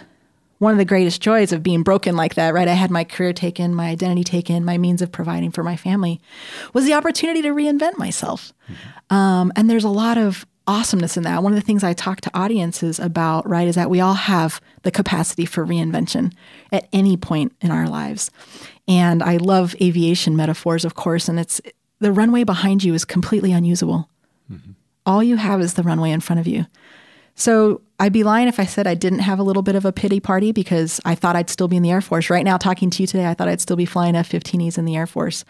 one 0.60 0.72
of 0.72 0.78
the 0.78 0.86
greatest 0.86 1.22
joys 1.22 1.52
of 1.52 1.64
being 1.64 1.84
broken 1.84 2.16
like 2.16 2.36
that, 2.36 2.54
right? 2.54 2.68
I 2.68 2.74
had 2.74 2.92
my 2.92 3.04
career 3.04 3.34
taken, 3.34 3.76
my 3.76 3.90
identity 3.90 4.24
taken, 4.24 4.64
my 4.64 4.78
means 4.78 5.02
of 5.02 5.12
providing 5.12 5.52
for 5.52 5.64
my 5.64 5.76
family 5.76 6.22
was 6.74 6.86
the 6.86 6.94
opportunity 6.94 7.42
to 7.42 7.50
reinvent 7.50 7.98
myself. 7.98 8.54
Mm-hmm. 8.70 9.16
Um, 9.16 9.52
and 9.56 9.70
there's 9.70 9.84
a 9.84 9.90
lot 9.90 10.18
of 10.18 10.46
awesomeness 10.66 11.18
in 11.18 11.24
that. 11.24 11.44
One 11.44 11.52
of 11.52 11.60
the 11.60 11.66
things 11.66 11.84
I 11.84 11.94
talk 11.94 12.22
to 12.22 12.32
audiences 12.34 13.00
about, 13.00 13.48
right, 13.48 13.68
is 13.68 13.76
that 13.76 13.90
we 13.90 14.00
all 14.00 14.14
have 14.14 14.62
the 14.84 14.92
capacity 14.92 15.46
for 15.46 15.66
reinvention 15.66 16.34
at 16.72 16.88
any 16.94 17.18
point 17.18 17.54
in 17.62 17.70
our 17.70 17.88
lives. 17.88 18.32
And 18.88 19.22
I 19.22 19.38
love 19.38 19.76
aviation 19.82 20.36
metaphors, 20.36 20.86
of 20.86 20.96
course, 20.96 21.28
and 21.28 21.40
it's 21.40 21.60
the 22.00 22.12
runway 22.12 22.44
behind 22.44 22.84
you 22.84 22.94
is 22.94 23.06
completely 23.06 23.52
unusable. 23.52 24.10
Mm-hmm. 24.52 24.72
All 25.06 25.24
you 25.24 25.36
have 25.36 25.62
is 25.62 25.74
the 25.74 25.84
runway 25.84 26.12
in 26.12 26.22
front 26.22 26.40
of 26.40 26.48
you. 26.48 26.66
So 27.36 27.82
I'd 28.00 28.14
be 28.14 28.24
lying 28.24 28.48
if 28.48 28.60
I 28.60 28.66
said 28.66 28.86
I 28.86 28.96
didn't 28.96 29.20
have 29.20 29.40
a 29.40 29.44
little 29.44 29.64
bit 29.64 29.76
of 29.76 29.86
a 29.86 29.92
pity 29.92 30.20
party 30.20 30.52
because 30.52 31.00
I 31.06 31.16
thought 31.16 31.36
I'd 31.36 31.50
still 31.50 31.68
be 31.68 31.78
in 31.78 31.84
the 31.84 31.92
Air 31.92 32.02
Force. 32.02 32.30
Right 32.30 32.44
now, 32.44 32.58
talking 32.58 32.90
to 32.90 33.04
you 33.04 33.08
today, 33.08 33.28
I 33.28 33.34
thought 33.34 33.48
I'd 33.48 33.62
still 33.62 33.76
be 33.76 33.86
flying 33.86 34.16
F 34.16 34.30
15Es 34.30 34.78
in 34.78 34.86
the 34.86 34.96
Air 34.96 35.08
Force. 35.08 35.46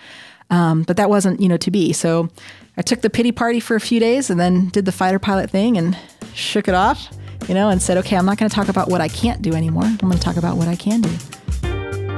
Um, 0.50 0.84
but 0.84 0.98
that 0.98 1.10
wasn't, 1.10 1.42
you 1.42 1.50
know, 1.50 1.58
to 1.58 1.72
be. 1.72 1.94
So 1.94 2.30
I 2.78 2.82
took 2.82 3.02
the 3.02 3.10
pity 3.10 3.32
party 3.32 3.60
for 3.60 3.76
a 3.76 3.82
few 3.82 4.00
days 4.00 4.30
and 4.30 4.40
then 4.40 4.70
did 4.70 4.86
the 4.86 4.92
fighter 4.92 5.20
pilot 5.20 5.50
thing 5.50 5.78
and 5.78 5.98
shook 6.34 6.68
it 6.68 6.76
off, 6.76 7.10
you 7.48 7.54
know, 7.54 7.70
and 7.70 7.82
said, 7.82 7.98
okay, 7.98 8.18
I'm 8.18 8.26
not 8.26 8.38
going 8.38 8.50
to 8.50 8.56
talk 8.56 8.70
about 8.70 8.90
what 8.90 9.02
I 9.02 9.08
can't 9.08 9.42
do 9.42 9.54
anymore. 9.54 9.86
I'm 9.86 9.98
going 9.98 10.14
to 10.14 10.20
talk 10.20 10.38
about 10.38 10.58
what 10.58 10.68
I 10.68 10.76
can 10.76 11.02
do. 11.02 11.43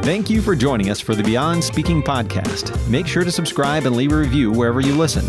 Thank 0.06 0.30
you 0.30 0.40
for 0.40 0.56
joining 0.56 0.92
us 0.92 1.00
for 1.00 1.16
the 1.16 1.24
Beyond 1.24 1.64
Speaking 1.64 2.04
podcast. 2.04 2.88
Make 2.88 3.08
sure 3.08 3.24
to 3.24 3.32
subscribe 3.32 3.88
and 3.88 3.96
leave 3.96 4.12
a 4.12 4.16
review 4.16 4.52
wherever 4.52 4.80
you 4.80 4.94
listen. 4.94 5.28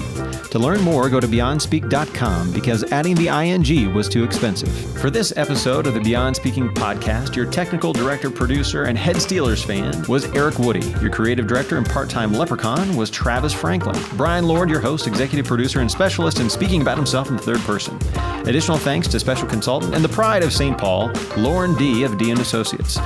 To 0.50 0.58
learn 0.58 0.82
more, 0.82 1.08
go 1.08 1.18
to 1.18 1.26
beyondspeak.com 1.26 2.52
because 2.52 2.84
adding 2.92 3.14
the 3.14 3.28
ing 3.28 3.94
was 3.94 4.06
too 4.06 4.22
expensive. 4.22 4.68
For 5.00 5.08
this 5.08 5.34
episode 5.34 5.86
of 5.86 5.94
the 5.94 6.00
Beyond 6.00 6.36
Speaking 6.36 6.68
podcast, 6.68 7.34
your 7.34 7.50
technical 7.50 7.94
director, 7.94 8.30
producer, 8.30 8.84
and 8.84 8.98
head 8.98 9.16
Steelers 9.16 9.64
fan 9.64 10.04
was 10.08 10.26
Eric 10.34 10.58
Woody. 10.58 10.86
Your 11.00 11.08
creative 11.08 11.46
director 11.46 11.78
and 11.78 11.88
part 11.88 12.10
time 12.10 12.34
leprechaun 12.34 12.96
was 12.96 13.08
Travis 13.08 13.54
Franklin. 13.54 13.98
Brian 14.18 14.46
Lord, 14.46 14.68
your 14.68 14.80
host, 14.80 15.06
executive 15.06 15.46
producer, 15.46 15.80
and 15.80 15.90
specialist 15.90 16.38
in 16.38 16.50
speaking 16.50 16.82
about 16.82 16.98
himself 16.98 17.30
in 17.30 17.38
third 17.38 17.60
person. 17.60 17.98
Additional 18.46 18.76
thanks 18.76 19.08
to 19.08 19.18
special 19.18 19.48
consultant 19.48 19.94
and 19.94 20.04
the 20.04 20.10
pride 20.10 20.42
of 20.42 20.52
St. 20.52 20.76
Paul, 20.76 21.10
Lauren 21.38 21.74
D. 21.76 22.04
of 22.04 22.18
D. 22.18 22.30
and 22.30 22.40
Associates. 22.40 22.98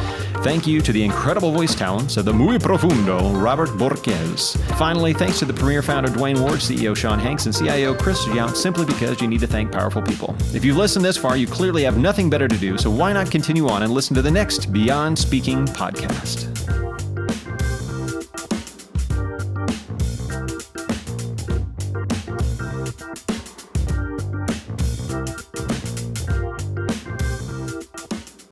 Thank 0.43 0.67
you 0.67 0.81
to 0.81 0.91
the 0.91 1.05
incredible 1.05 1.53
voice 1.53 1.75
talents 1.75 2.17
of 2.17 2.25
the 2.25 2.33
muy 2.33 2.57
profundo 2.57 3.31
Robert 3.39 3.69
Borquez. 3.77 4.57
Finally, 4.79 5.13
thanks 5.13 5.39
to 5.41 5.45
the 5.45 5.53
premier 5.53 5.83
founder 5.83 6.09
Dwayne 6.09 6.41
Ward, 6.41 6.61
CEO 6.61 6.97
Sean 6.97 7.19
Hanks, 7.19 7.45
and 7.45 7.55
CIO 7.55 7.95
Chris 7.95 8.25
Yount, 8.25 8.57
simply 8.57 8.87
because 8.87 9.21
you 9.21 9.29
need 9.29 9.41
to 9.41 9.47
thank 9.47 9.71
powerful 9.71 10.01
people. 10.01 10.35
If 10.55 10.65
you've 10.65 10.79
listened 10.79 11.05
this 11.05 11.19
far, 11.19 11.37
you 11.37 11.47
clearly 11.47 11.83
have 11.83 11.99
nothing 11.99 12.31
better 12.31 12.49
to 12.49 12.57
do, 12.57 12.79
so 12.79 12.91
why 12.91 13.13
not 13.13 13.31
continue 13.31 13.69
on 13.69 13.83
and 13.83 13.93
listen 13.93 14.17
to 14.17 14.23
the 14.23 14.31
next 14.31 14.73
Beyond 14.73 15.19
Speaking 15.19 15.67
podcast? 15.67 16.80